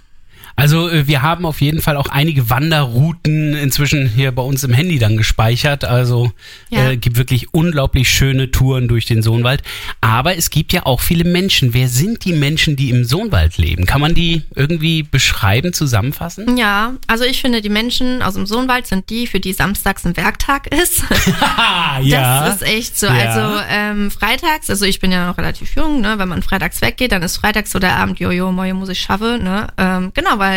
Also 0.59 0.91
äh, 0.91 1.07
wir 1.07 1.23
haben 1.23 1.47
auf 1.47 1.61
jeden 1.61 1.81
Fall 1.81 1.97
auch 1.97 2.09
einige 2.09 2.51
Wanderrouten 2.51 3.55
inzwischen 3.55 4.09
hier 4.09 4.33
bei 4.33 4.43
uns 4.43 4.65
im 4.65 4.73
Handy 4.73 4.99
dann 4.99 5.17
gespeichert. 5.17 5.85
Also 5.85 6.33
Ja. 6.71 6.91
äh, 6.91 6.97
gibt 6.97 7.17
wirklich 7.17 7.55
unglaublich 7.55 8.09
schöne 8.11 8.51
Touren 8.51 8.89
durch 8.89 9.07
den 9.07 9.23
Sohnwald. 9.23 9.63
Aber 10.01 10.37
es 10.37 10.51
gibt 10.51 10.73
ja 10.73 10.85
auch 10.85 11.01
viele 11.01 11.23
Menschen. 11.23 11.75
Wer 11.75 11.87
sind 11.89 12.25
die 12.25 12.33
Menschen, 12.33 12.75
die 12.75 12.91
im 12.91 13.05
Sohnwald 13.05 13.57
leben? 13.57 13.87
Kann 13.87 14.01
man 14.01 14.15
die 14.15 14.43
irgendwie 14.57 15.05
beschreiben, 15.05 15.73
zusammenfassen? 15.73 16.57
Ja, 16.57 16.95
also 17.07 17.23
ich 17.25 17.41
finde, 17.41 17.63
die 17.63 17.69
Menschen 17.69 18.21
aus 18.23 18.35
dem 18.35 18.47
Sohnwald 18.47 18.87
sind 18.89 19.11
die, 19.11 19.29
für 19.29 19.39
die 19.39 19.53
samstags 19.53 20.05
ein 20.05 20.17
Werktag 20.17 20.67
ist. 20.75 21.05
Ah, 21.41 22.01
Das 22.09 22.57
ist 22.57 22.63
echt 22.63 22.99
so. 22.99 23.07
Ja. 23.07 23.13
Also 23.13 23.63
ähm, 23.71 24.11
freitags, 24.11 24.69
also 24.71 24.85
ich 24.85 24.99
bin 24.99 25.13
ja 25.13 25.29
noch 25.29 25.39
relativ 25.39 25.75
jung, 25.77 26.01
ne? 26.01 26.15
Wenn 26.19 26.29
man 26.29 26.43
freitags 26.43 26.81
weggeht, 26.83 27.13
dann 27.13 27.23
ist 27.23 27.37
freitags 27.37 27.71
so 27.71 27.79
der 27.79 27.97
Abend, 27.97 28.19
jojo, 28.19 28.51
moje 28.51 28.75
muss 28.75 28.89
ich 28.89 29.01
schaffen, 29.01 29.45
ne? 29.45 29.69
Ähm, 29.77 30.11
genau, 30.15 30.39
weil 30.39 30.48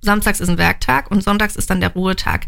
samstags 0.00 0.40
ist 0.40 0.48
ein 0.48 0.58
Werktag 0.58 1.10
und 1.10 1.22
sonntags 1.22 1.56
ist 1.56 1.70
dann 1.70 1.80
der 1.80 1.92
Ruhetag. 1.92 2.46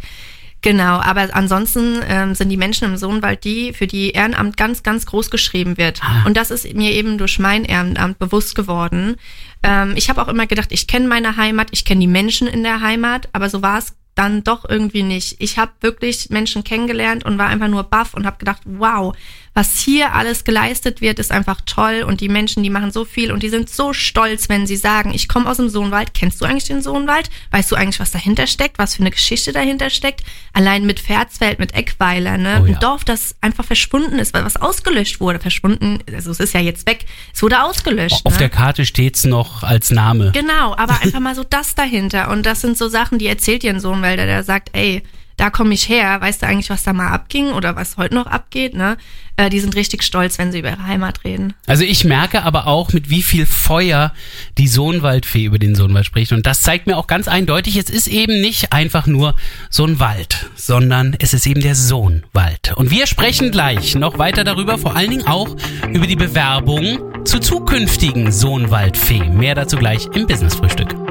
Genau, 0.63 1.01
aber 1.01 1.35
ansonsten 1.35 2.01
ähm, 2.07 2.35
sind 2.35 2.51
die 2.51 2.59
Menschen 2.59 2.85
im 2.85 2.99
Sohnwald 2.99 3.45
die, 3.45 3.73
für 3.73 3.87
die 3.87 4.11
Ehrenamt 4.11 4.59
ganz, 4.59 4.83
ganz 4.83 5.07
groß 5.07 5.31
geschrieben 5.31 5.79
wird. 5.79 6.03
Ah. 6.03 6.25
Und 6.27 6.37
das 6.37 6.51
ist 6.51 6.75
mir 6.75 6.93
eben 6.93 7.17
durch 7.17 7.39
mein 7.39 7.65
Ehrenamt 7.65 8.19
bewusst 8.19 8.55
geworden. 8.55 9.17
Ähm, 9.63 9.95
ich 9.97 10.11
habe 10.11 10.21
auch 10.21 10.29
immer 10.29 10.47
gedacht, 10.47 10.69
ich 10.71 10.87
kenne 10.87 11.09
meine 11.09 11.37
Heimat, 11.37 11.69
ich 11.71 11.87
kenne 11.87 12.01
die 12.01 12.07
Menschen 12.07 12.47
in 12.47 12.63
der 12.63 12.83
Heimat, 12.83 13.31
aber 13.33 13.49
so 13.49 13.63
war 13.63 13.79
es 13.79 13.95
dann 14.15 14.45
doch 14.45 14.69
irgendwie 14.69 15.03
nicht. 15.03 15.37
Ich 15.39 15.57
habe 15.57 15.73
wirklich 15.81 16.29
Menschen 16.29 16.63
kennengelernt 16.63 17.25
und 17.25 17.39
war 17.39 17.47
einfach 17.47 17.69
nur 17.69 17.85
baff 17.85 18.13
und 18.13 18.27
habe 18.27 18.37
gedacht, 18.37 18.61
wow, 18.67 19.17
was 19.53 19.81
hier 19.81 20.15
alles 20.15 20.45
geleistet 20.45 21.01
wird, 21.01 21.19
ist 21.19 21.33
einfach 21.33 21.61
toll 21.67 22.05
und 22.07 22.21
die 22.21 22.29
Menschen, 22.29 22.63
die 22.63 22.71
machen 22.71 22.93
so 22.93 23.05
viel 23.05 23.33
und 23.33 23.43
die 23.43 23.49
sind 23.49 23.69
so 23.69 23.93
stolz, 23.93 24.49
wenn 24.49 24.67
sie 24.67 24.77
sagen, 24.77 25.13
ich 25.13 25.29
komme 25.29 25.51
aus 25.51 25.57
dem 25.57 25.69
Sohnwald. 25.69 26.15
Kennst 26.15 26.41
du 26.41 26.45
eigentlich 26.45 26.65
den 26.65 26.83
Sohnwald? 26.83 27.29
Weißt 27.51 27.71
du 27.71 27.77
eigentlich, 27.77 27.99
was 27.99 28.13
dahinter 28.13 28.47
steckt, 28.47 28.79
was 28.79 28.95
für 28.95 29.01
eine 29.01 29.11
Geschichte 29.11 29.53
dahinter 29.53 29.91
steckt? 29.91 30.23
Allein 30.53 30.87
mit 30.87 31.01
Verzfeld, 31.01 31.59
mit 31.59 31.75
Eckweiler, 31.75 32.39
ne? 32.39 32.61
Oh 32.63 32.67
ja. 32.67 32.75
Ein 32.75 32.81
Dorf, 32.81 33.05
das 33.05 33.35
einfach 33.41 33.65
verschwunden 33.65 34.21
ist, 34.21 34.35
weil 34.35 34.45
was 34.45 34.57
ausgelöscht 34.57 35.21
wurde. 35.21 35.41
Verschwunden, 35.41 35.99
also 36.15 36.31
es 36.31 36.39
ist 36.39 36.55
ja 36.55 36.61
jetzt 36.61 36.87
weg. 36.87 37.07
Es 37.35 37.43
wurde 37.43 37.63
ausgelöscht. 37.63 38.25
Auf 38.25 38.35
ne? 38.35 38.39
der 38.39 38.51
Karte 38.51 38.87
steht's 38.87 39.25
noch 39.25 39.65
als 39.65 39.91
Name. 39.91 40.31
Genau, 40.33 40.77
aber 40.77 41.01
einfach 41.03 41.21
mal 41.21 41.35
so 41.35 41.45
das 41.45 41.75
dahinter. 41.75 42.31
Und 42.31 42.47
das 42.47 42.61
sind 42.61 42.79
so 42.79 42.89
Sachen, 42.89 43.19
die 43.19 43.27
erzählt 43.27 43.65
dir 43.65 43.71
ein 43.71 43.81
Sohnwälder, 43.81 44.27
der 44.27 44.45
sagt, 44.45 44.71
ey, 44.75 45.03
da 45.41 45.49
komme 45.49 45.73
ich 45.73 45.89
her, 45.89 46.21
weißt 46.21 46.43
du 46.43 46.47
eigentlich, 46.47 46.69
was 46.69 46.83
da 46.83 46.93
mal 46.93 47.09
abging 47.09 47.53
oder 47.53 47.75
was 47.75 47.97
heute 47.97 48.15
noch 48.15 48.27
abgeht, 48.27 48.75
ne? 48.75 48.99
Äh, 49.37 49.49
die 49.49 49.61
sind 49.61 49.75
richtig 49.75 50.03
stolz, 50.03 50.39
wenn 50.39 50.53
sie 50.53 50.59
über 50.59 50.69
ihre 50.69 50.87
Heimat 50.87 51.25
reden. 51.25 51.55
Also 51.67 51.83
ich 51.83 52.05
merke 52.05 52.43
aber 52.43 52.67
auch, 52.67 52.93
mit 52.93 53.09
wie 53.09 53.23
viel 53.23 53.47
Feuer 53.47 54.13
die 54.59 54.69
Sohnwaldfee 54.69 55.47
über 55.47 55.59
den 55.59 55.75
Sohnwald 55.75 56.05
spricht. 56.05 56.33
Und 56.33 56.45
das 56.45 56.61
zeigt 56.61 56.87
mir 56.87 56.99
auch 56.99 57.07
ganz 57.07 57.27
eindeutig, 57.27 57.77
es 57.77 57.89
ist 57.89 58.07
eben 58.07 58.43
nicht 58.43 58.75
einfach 58.75 59.07
nur 59.07 59.35
so 59.71 59.87
ein 59.87 59.99
Wald, 59.99 60.51
sondern 60.57 61.17
es 61.19 61.33
ist 61.33 61.47
eben 61.47 61.63
der 61.63 61.75
Sohnwald. 61.75 62.75
Und 62.77 62.91
wir 62.91 63.07
sprechen 63.07 63.51
gleich 63.51 63.95
noch 63.95 64.19
weiter 64.19 64.45
darüber, 64.45 64.77
vor 64.77 64.95
allen 64.95 65.11
Dingen 65.11 65.27
auch 65.27 65.57
über 65.91 66.07
die 66.07 66.17
Bewerbung 66.17 67.25
zur 67.25 67.41
zukünftigen 67.41 68.31
Sohnwaldfee. 68.31 69.31
Mehr 69.31 69.55
dazu 69.55 69.79
gleich 69.79 70.07
im 70.13 70.27
Business-Frühstück. 70.27 71.10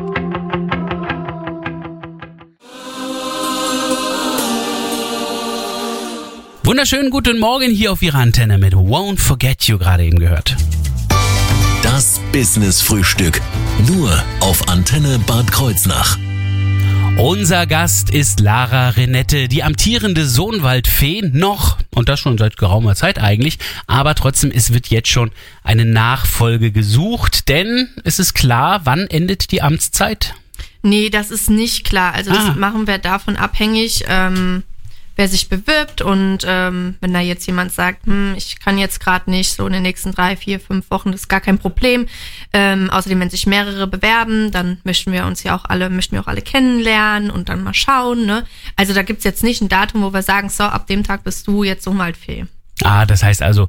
Wunderschönen 6.70 7.10
guten 7.10 7.40
Morgen 7.40 7.72
hier 7.72 7.92
auf 7.92 8.04
Ihrer 8.04 8.20
Antenne 8.20 8.60
mit 8.60 8.76
Won't 8.76 9.18
Forget 9.18 9.64
You 9.64 9.80
gerade 9.80 10.04
eben 10.06 10.20
gehört. 10.20 10.56
Das 11.82 12.22
Business 12.32 12.80
Frühstück. 12.80 13.42
Nur 13.88 14.24
auf 14.40 14.68
Antenne 14.70 15.18
Bad 15.26 15.52
Kreuznach. 15.52 16.20
Unser 17.18 17.66
Gast 17.66 18.12
ist 18.12 18.40
Lara 18.40 18.90
Renette, 18.90 19.48
die 19.48 19.64
amtierende 19.64 20.28
Sohnwaldfee 20.28 21.24
noch. 21.34 21.80
und 21.96 22.08
das 22.08 22.20
schon 22.20 22.38
seit 22.38 22.56
geraumer 22.58 22.94
Zeit 22.94 23.18
eigentlich. 23.18 23.58
Aber 23.88 24.14
trotzdem, 24.14 24.52
es 24.52 24.72
wird 24.72 24.90
jetzt 24.90 25.10
schon 25.10 25.32
eine 25.64 25.86
Nachfolge 25.86 26.72
gesucht, 26.72 27.50
denn 27.50 27.90
es 28.04 28.20
ist 28.20 28.36
klar, 28.36 28.82
wann 28.84 29.08
endet 29.08 29.52
die 29.52 29.64
Amtszeit? 29.64 30.36
Nee, 30.84 31.10
das 31.10 31.32
ist 31.32 31.50
nicht 31.50 31.84
klar. 31.84 32.14
Also 32.14 32.30
das 32.30 32.46
Ah. 32.46 32.54
machen 32.56 32.86
wir 32.86 33.00
davon 33.00 33.38
abhängig, 33.38 34.04
ähm, 34.08 34.62
wer 35.20 35.28
sich 35.28 35.50
bewirbt 35.50 36.02
und 36.02 36.46
ähm, 36.48 36.96
wenn 37.02 37.14
da 37.14 37.20
jetzt 37.20 37.46
jemand 37.46 37.74
sagt, 37.74 38.06
hm, 38.06 38.36
ich 38.38 38.58
kann 38.62 38.78
jetzt 38.78 39.02
gerade 39.02 39.30
nicht, 39.30 39.52
so 39.52 39.68
in 39.68 39.74
den 39.74 39.82
nächsten 39.82 40.14
drei, 40.14 40.38
vier, 40.38 40.62
fünf 40.62 40.90
Wochen, 40.92 41.12
das 41.12 41.24
ist 41.24 41.28
gar 41.28 41.42
kein 41.42 41.58
Problem. 41.58 42.08
Ähm, 42.54 42.90
außerdem, 42.90 43.20
wenn 43.20 43.30
sich 43.30 43.46
mehrere 43.46 43.86
bewerben, 43.86 44.50
dann 44.52 44.80
möchten 44.86 45.12
wir 45.12 45.26
uns 45.26 45.44
ja 45.44 45.58
auch 45.58 45.66
alle, 45.66 45.90
möchten 45.90 46.14
wir 46.14 46.22
auch 46.22 46.28
alle 46.28 46.42
kennenlernen 46.42 47.32
und 47.32 47.50
dann 47.50 47.66
mal 47.66 47.74
schauen. 47.74 48.26
Ne? 48.26 48.46
Also 48.78 48.94
da 48.94 49.02
gibt's 49.02 49.26
jetzt 49.26 49.44
nicht 49.44 49.62
ein 49.62 49.68
Datum, 49.68 50.04
wo 50.04 50.14
wir 50.14 50.24
sagen, 50.24 50.48
so, 50.48 50.64
ab 50.64 50.88
dem 50.88 51.04
Tag 51.04 51.26
bist 51.26 51.46
du 51.48 51.66
jetzt 51.66 51.84
so 51.84 51.92
mal 51.92 52.14
Fee. 52.14 52.46
Ah, 52.82 53.06
das 53.06 53.22
heißt 53.22 53.42
also, 53.42 53.68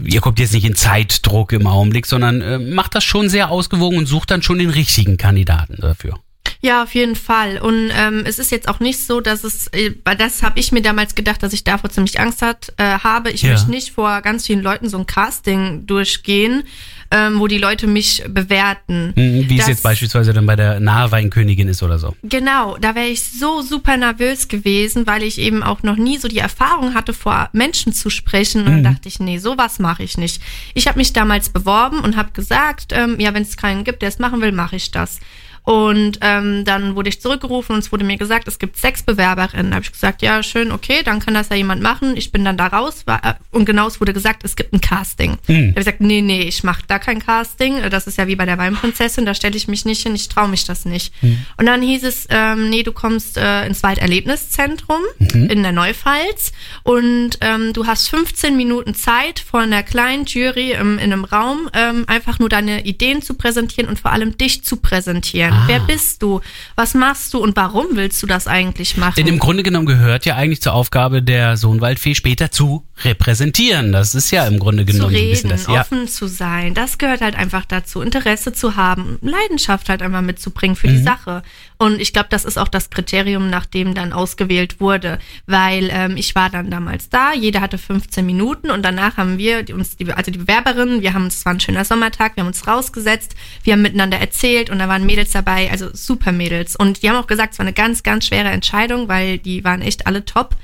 ihr 0.00 0.20
kommt 0.20 0.38
jetzt 0.38 0.52
nicht 0.52 0.64
in 0.64 0.76
Zeitdruck 0.76 1.50
im 1.50 1.66
Augenblick, 1.66 2.06
sondern 2.06 2.40
äh, 2.40 2.60
macht 2.60 2.94
das 2.94 3.02
schon 3.02 3.28
sehr 3.28 3.50
ausgewogen 3.50 3.98
und 3.98 4.06
sucht 4.06 4.30
dann 4.30 4.42
schon 4.42 4.60
den 4.60 4.70
richtigen 4.70 5.16
Kandidaten 5.16 5.74
dafür. 5.80 6.20
Ja, 6.64 6.82
auf 6.82 6.94
jeden 6.94 7.14
Fall. 7.14 7.58
Und 7.58 7.90
ähm, 7.94 8.22
es 8.24 8.38
ist 8.38 8.50
jetzt 8.50 8.68
auch 8.68 8.80
nicht 8.80 8.98
so, 8.98 9.20
dass 9.20 9.44
es, 9.44 9.66
äh, 9.74 9.90
weil 10.02 10.16
das 10.16 10.42
habe 10.42 10.58
ich 10.58 10.72
mir 10.72 10.80
damals 10.80 11.14
gedacht, 11.14 11.42
dass 11.42 11.52
ich 11.52 11.62
davor 11.62 11.90
ziemlich 11.90 12.18
Angst 12.20 12.40
hat, 12.40 12.72
äh, 12.78 12.84
habe. 13.00 13.30
Ich 13.30 13.42
Ja. 13.42 13.50
möchte 13.52 13.68
nicht 13.70 13.90
vor 13.92 14.22
ganz 14.22 14.46
vielen 14.46 14.62
Leuten 14.62 14.88
so 14.88 14.96
ein 14.96 15.04
Casting 15.06 15.84
durchgehen, 15.86 16.62
ähm, 17.10 17.38
wo 17.38 17.48
die 17.48 17.58
Leute 17.58 17.86
mich 17.86 18.24
bewerten. 18.26 19.12
Hm, 19.14 19.46
Wie 19.46 19.56
es 19.56 19.58
Das- 19.58 19.68
jetzt 19.68 19.82
beispielsweise 19.82 20.32
dann 20.32 20.46
bei 20.46 20.56
der 20.56 20.80
Nahweinkönigin 20.80 21.68
ist 21.68 21.82
oder 21.82 21.98
so. 21.98 22.16
Genau, 22.22 22.78
da 22.80 22.94
wäre 22.94 23.08
ich 23.08 23.22
so 23.24 23.60
super 23.60 23.98
nervös 23.98 24.48
gewesen, 24.48 25.06
weil 25.06 25.22
ich 25.22 25.38
eben 25.38 25.62
auch 25.62 25.82
noch 25.82 25.96
nie 25.96 26.16
so 26.16 26.28
die 26.28 26.38
Erfahrung 26.38 26.94
hatte, 26.94 27.12
vor 27.12 27.50
Menschen 27.52 27.92
zu 27.92 28.08
sprechen. 28.08 28.60
Und 28.62 28.66
dann 28.68 28.84
dachte 28.84 29.06
ich, 29.08 29.20
nee, 29.20 29.36
sowas 29.36 29.78
mache 29.80 30.02
ich 30.02 30.16
nicht. 30.16 30.40
Ich 30.72 30.86
habe 30.88 30.96
mich 30.98 31.12
damals 31.12 31.50
beworben 31.50 31.98
und 32.00 32.16
habe 32.16 32.30
gesagt, 32.32 32.92
ähm, 32.92 33.20
ja, 33.20 33.34
wenn 33.34 33.42
es 33.42 33.58
keinen 33.58 33.84
gibt, 33.84 34.00
der 34.00 34.08
es 34.08 34.18
machen 34.18 34.40
will, 34.40 34.52
mache 34.52 34.76
ich 34.76 34.90
das. 34.90 35.20
Und 35.64 36.18
ähm, 36.20 36.64
dann 36.66 36.94
wurde 36.94 37.08
ich 37.08 37.22
zurückgerufen 37.22 37.74
und 37.74 37.78
es 37.78 37.90
wurde 37.90 38.04
mir 38.04 38.18
gesagt, 38.18 38.46
es 38.48 38.58
gibt 38.58 38.76
sechs 38.76 39.02
Bewerberinnen. 39.02 39.70
Da 39.70 39.76
habe 39.76 39.84
ich 39.84 39.92
gesagt, 39.92 40.20
ja, 40.20 40.42
schön, 40.42 40.70
okay, 40.70 41.02
dann 41.02 41.20
kann 41.20 41.32
das 41.32 41.48
ja 41.48 41.56
jemand 41.56 41.82
machen. 41.82 42.16
Ich 42.16 42.32
bin 42.32 42.44
dann 42.44 42.58
da 42.58 42.66
raus. 42.66 43.06
War, 43.06 43.24
äh, 43.24 43.34
und 43.50 43.64
genau 43.64 43.86
es 43.86 43.98
wurde 43.98 44.12
gesagt, 44.12 44.44
es 44.44 44.56
gibt 44.56 44.74
ein 44.74 44.82
Casting. 44.82 45.38
Da 45.46 45.54
habe 45.54 45.68
ich 45.68 45.74
gesagt, 45.76 46.00
nee, 46.02 46.20
nee, 46.20 46.42
ich 46.42 46.64
mache 46.64 46.82
da 46.86 46.98
kein 46.98 47.24
Casting. 47.24 47.76
Das 47.90 48.06
ist 48.06 48.18
ja 48.18 48.26
wie 48.26 48.36
bei 48.36 48.44
der 48.44 48.58
Weinprinzessin, 48.58 49.24
da 49.24 49.34
stelle 49.34 49.56
ich 49.56 49.66
mich 49.66 49.86
nicht 49.86 50.02
hin, 50.02 50.14
ich 50.14 50.28
traue 50.28 50.48
mich 50.48 50.64
das 50.64 50.84
nicht. 50.84 51.14
Und 51.56 51.66
dann 51.66 51.80
hieß 51.80 52.04
es, 52.04 52.26
ähm, 52.28 52.68
nee, 52.68 52.82
du 52.82 52.92
kommst 52.92 53.38
äh, 53.38 53.66
ins 53.66 53.82
Walderlebniszentrum 53.82 55.00
in 55.32 55.62
der 55.62 55.72
Neufalz 55.72 56.52
und 56.82 57.38
ähm, 57.40 57.72
du 57.72 57.86
hast 57.86 58.08
15 58.10 58.56
Minuten 58.56 58.94
Zeit 58.94 59.40
vor 59.40 59.60
einer 59.60 59.82
kleinen 59.82 60.26
Jury 60.26 60.72
im, 60.72 60.98
in 60.98 61.12
einem 61.12 61.24
Raum, 61.24 61.70
ähm, 61.72 62.04
einfach 62.06 62.38
nur 62.38 62.48
deine 62.48 62.84
Ideen 62.84 63.22
zu 63.22 63.34
präsentieren 63.34 63.88
und 63.88 63.98
vor 63.98 64.12
allem 64.12 64.36
dich 64.36 64.62
zu 64.64 64.76
präsentieren. 64.76 65.53
Wer 65.66 65.80
bist 65.80 66.22
du? 66.22 66.40
Was 66.76 66.94
machst 66.94 67.32
du 67.34 67.38
und 67.38 67.56
warum 67.56 67.86
willst 67.92 68.22
du 68.22 68.26
das 68.26 68.46
eigentlich 68.46 68.96
machen? 68.96 69.14
Denn 69.16 69.26
im 69.26 69.38
Grunde 69.38 69.62
genommen 69.62 69.86
gehört 69.86 70.26
ja 70.26 70.36
eigentlich 70.36 70.60
zur 70.62 70.74
Aufgabe 70.74 71.22
der 71.22 71.56
Sohnwaldfee 71.56 72.14
später 72.14 72.50
zu 72.50 72.86
repräsentieren. 73.04 73.92
Das 73.92 74.14
ist 74.14 74.30
ja 74.30 74.46
im 74.46 74.58
Grunde 74.58 74.84
zu 74.86 74.92
genommen 74.92 75.12
so 75.14 75.18
ein 75.18 75.28
bisschen 75.30 75.50
reden, 75.50 75.64
das. 75.64 75.66
Ja. 75.72 75.80
offen 75.80 76.06
zu 76.08 76.26
sein, 76.26 76.74
das 76.74 76.98
gehört 76.98 77.20
halt 77.20 77.36
einfach 77.36 77.64
dazu, 77.64 78.00
Interesse 78.00 78.52
zu 78.52 78.76
haben, 78.76 79.18
Leidenschaft 79.22 79.88
halt 79.88 80.02
einfach 80.02 80.20
mitzubringen 80.20 80.76
für 80.76 80.88
die 80.88 80.98
Mhm. 80.98 81.04
Sache. 81.04 81.42
Und 81.78 82.00
ich 82.00 82.12
glaube, 82.12 82.28
das 82.30 82.44
ist 82.44 82.56
auch 82.58 82.68
das 82.68 82.90
Kriterium, 82.90 83.50
nach 83.50 83.66
dem 83.66 83.94
dann 83.94 84.12
ausgewählt 84.12 84.80
wurde, 84.80 85.18
weil 85.46 85.88
ähm, 85.92 86.16
ich 86.16 86.34
war 86.34 86.50
dann 86.50 86.70
damals 86.70 87.08
da, 87.08 87.32
jeder 87.34 87.60
hatte 87.60 87.78
15 87.78 88.24
Minuten 88.24 88.70
und 88.70 88.82
danach 88.82 89.16
haben 89.16 89.38
wir 89.38 89.62
die- 89.64 89.72
uns, 89.72 89.96
die, 89.96 90.10
also 90.12 90.30
die 90.30 90.38
Bewerberinnen, 90.38 91.02
wir 91.02 91.14
haben 91.14 91.24
uns, 91.24 91.36
es 91.38 91.44
war 91.44 91.52
ein 91.54 91.60
schöner 91.60 91.84
Sommertag, 91.84 92.36
wir 92.36 92.42
haben 92.42 92.48
uns 92.48 92.66
rausgesetzt, 92.66 93.34
wir 93.64 93.72
haben 93.72 93.82
miteinander 93.82 94.18
erzählt 94.18 94.70
und 94.70 94.78
da 94.78 94.88
waren 94.88 95.04
Mädels 95.04 95.32
dabei, 95.32 95.43
also 95.46 95.90
super 95.92 96.32
Mädels. 96.32 96.76
Und 96.76 97.02
die 97.02 97.10
haben 97.10 97.16
auch 97.16 97.26
gesagt, 97.26 97.52
es 97.52 97.58
war 97.58 97.66
eine 97.66 97.72
ganz, 97.72 98.02
ganz 98.02 98.26
schwere 98.26 98.48
Entscheidung, 98.48 99.08
weil 99.08 99.38
die 99.38 99.64
waren 99.64 99.82
echt 99.82 100.06
alle 100.06 100.24
top. 100.24 100.56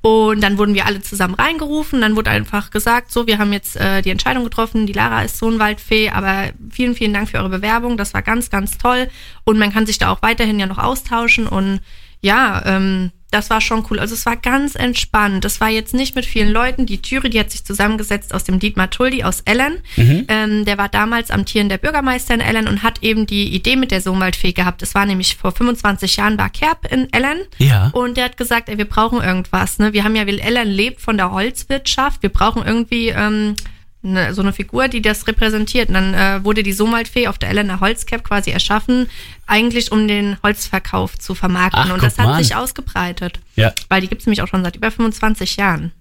Und 0.00 0.42
dann 0.42 0.58
wurden 0.58 0.74
wir 0.74 0.86
alle 0.86 1.02
zusammen 1.02 1.34
reingerufen. 1.34 2.00
Dann 2.00 2.16
wurde 2.16 2.30
einfach 2.30 2.70
gesagt, 2.70 3.10
so, 3.10 3.26
wir 3.26 3.38
haben 3.38 3.52
jetzt 3.52 3.76
äh, 3.76 4.00
die 4.02 4.10
Entscheidung 4.10 4.44
getroffen, 4.44 4.86
die 4.86 4.92
Lara 4.92 5.22
ist 5.22 5.38
Sohnwaldfee, 5.38 6.10
aber 6.10 6.50
vielen, 6.70 6.94
vielen 6.94 7.12
Dank 7.12 7.28
für 7.28 7.38
eure 7.38 7.48
Bewerbung. 7.48 7.96
Das 7.96 8.14
war 8.14 8.22
ganz, 8.22 8.50
ganz 8.50 8.78
toll. 8.78 9.08
Und 9.44 9.58
man 9.58 9.72
kann 9.72 9.86
sich 9.86 9.98
da 9.98 10.10
auch 10.10 10.22
weiterhin 10.22 10.60
ja 10.60 10.66
noch 10.66 10.78
austauschen. 10.78 11.46
Und 11.48 11.80
ja, 12.20 12.62
ähm, 12.64 13.10
das 13.30 13.50
war 13.50 13.60
schon 13.60 13.84
cool. 13.90 13.98
Also 14.00 14.14
es 14.14 14.24
war 14.24 14.36
ganz 14.36 14.74
entspannt. 14.74 15.44
Es 15.44 15.60
war 15.60 15.68
jetzt 15.68 15.92
nicht 15.92 16.14
mit 16.14 16.24
vielen 16.24 16.50
Leuten. 16.50 16.86
Die 16.86 17.00
Jury, 17.04 17.28
die 17.28 17.38
hat 17.38 17.50
sich 17.50 17.64
zusammengesetzt 17.64 18.34
aus 18.34 18.44
dem 18.44 18.58
Dietmar 18.58 18.90
Tuldi 18.90 19.22
aus 19.22 19.42
Ellen. 19.42 19.80
Ähm, 20.28 20.64
der 20.64 20.78
war 20.78 20.88
damals 20.88 21.30
amtierender 21.30 21.76
Bürgermeister 21.76 22.34
in 22.34 22.40
Ellen 22.40 22.68
und 22.68 22.82
hat 22.82 23.02
eben 23.02 23.26
die 23.26 23.54
Idee 23.54 23.76
mit 23.76 23.90
der 23.90 24.00
Sohnwaldfee 24.00 24.52
gehabt. 24.52 24.82
Es 24.82 24.94
war 24.94 25.04
nämlich 25.04 25.36
vor 25.36 25.52
25 25.52 26.16
Jahren 26.16 26.38
war 26.38 26.48
Kerb 26.48 26.90
in 26.90 27.12
Ellen. 27.12 27.38
Ja. 27.58 27.90
Und 27.92 28.16
der 28.16 28.24
hat 28.24 28.36
gesagt, 28.38 28.68
ey, 28.68 28.78
wir 28.78 28.86
brauchen 28.86 29.22
irgendwas. 29.22 29.78
Ne? 29.78 29.92
Wir 29.92 30.04
haben 30.04 30.16
ja, 30.16 30.22
Ellen 30.22 30.68
lebt 30.68 31.00
von 31.00 31.16
der 31.16 31.30
Holzwirtschaft. 31.30 32.22
Wir 32.22 32.30
brauchen 32.30 32.64
irgendwie 32.64 33.08
ähm, 33.08 33.56
ne, 34.02 34.34
so 34.34 34.42
eine 34.42 34.52
Figur, 34.52 34.88
die 34.88 35.02
das 35.02 35.26
repräsentiert. 35.26 35.88
Und 35.88 35.94
dann 35.94 36.14
äh, 36.14 36.44
wurde 36.44 36.62
die 36.62 36.72
Somaltfee 36.72 37.28
auf 37.28 37.38
der 37.38 37.50
Ellener 37.50 37.80
Holzcap 37.80 38.24
quasi 38.24 38.50
erschaffen, 38.50 39.08
eigentlich 39.46 39.92
um 39.92 40.08
den 40.08 40.36
Holzverkauf 40.42 41.18
zu 41.18 41.34
vermarkten. 41.34 41.84
Ach, 41.86 41.94
und 41.94 42.02
das 42.02 42.18
hat 42.18 42.26
an. 42.26 42.42
sich 42.42 42.54
ausgebreitet. 42.54 43.40
Ja. 43.56 43.72
Weil 43.88 44.00
die 44.00 44.08
gibt's 44.08 44.26
nämlich 44.26 44.42
auch 44.42 44.48
schon 44.48 44.64
seit 44.64 44.76
über 44.76 44.90
25 44.90 45.56
Jahren. 45.56 45.92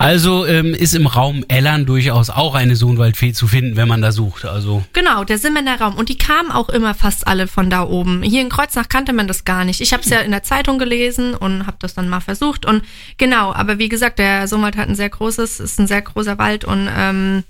Also 0.00 0.46
ähm, 0.46 0.74
ist 0.74 0.94
im 0.94 1.08
Raum 1.08 1.44
Ellern 1.48 1.84
durchaus 1.84 2.30
auch 2.30 2.54
eine 2.54 2.76
Sohnwaldfee 2.76 3.32
zu 3.32 3.48
finden, 3.48 3.76
wenn 3.76 3.88
man 3.88 4.00
da 4.00 4.12
sucht. 4.12 4.44
Also 4.44 4.84
Genau, 4.92 5.24
der 5.24 5.38
Simmener 5.38 5.80
Raum. 5.80 5.96
Und 5.96 6.08
die 6.08 6.16
kamen 6.16 6.52
auch 6.52 6.68
immer 6.68 6.94
fast 6.94 7.26
alle 7.26 7.48
von 7.48 7.68
da 7.68 7.82
oben. 7.82 8.22
Hier 8.22 8.40
in 8.40 8.48
Kreuznach 8.48 8.88
kannte 8.88 9.12
man 9.12 9.26
das 9.26 9.44
gar 9.44 9.64
nicht. 9.64 9.80
Ich 9.80 9.92
habe 9.92 10.04
es 10.04 10.10
ja 10.10 10.20
in 10.20 10.30
der 10.30 10.44
Zeitung 10.44 10.78
gelesen 10.78 11.34
und 11.34 11.66
habe 11.66 11.78
das 11.80 11.94
dann 11.94 12.08
mal 12.08 12.20
versucht. 12.20 12.64
Und 12.64 12.84
genau, 13.16 13.52
aber 13.52 13.78
wie 13.78 13.88
gesagt, 13.88 14.20
der 14.20 14.46
Sohnwald 14.46 14.76
hat 14.76 14.88
ein 14.88 14.94
sehr 14.94 15.10
großes, 15.10 15.58
ist 15.58 15.80
ein 15.80 15.88
sehr 15.88 16.02
großer 16.02 16.38
Wald 16.38 16.64
und 16.64 16.88
ähm, 16.96 17.42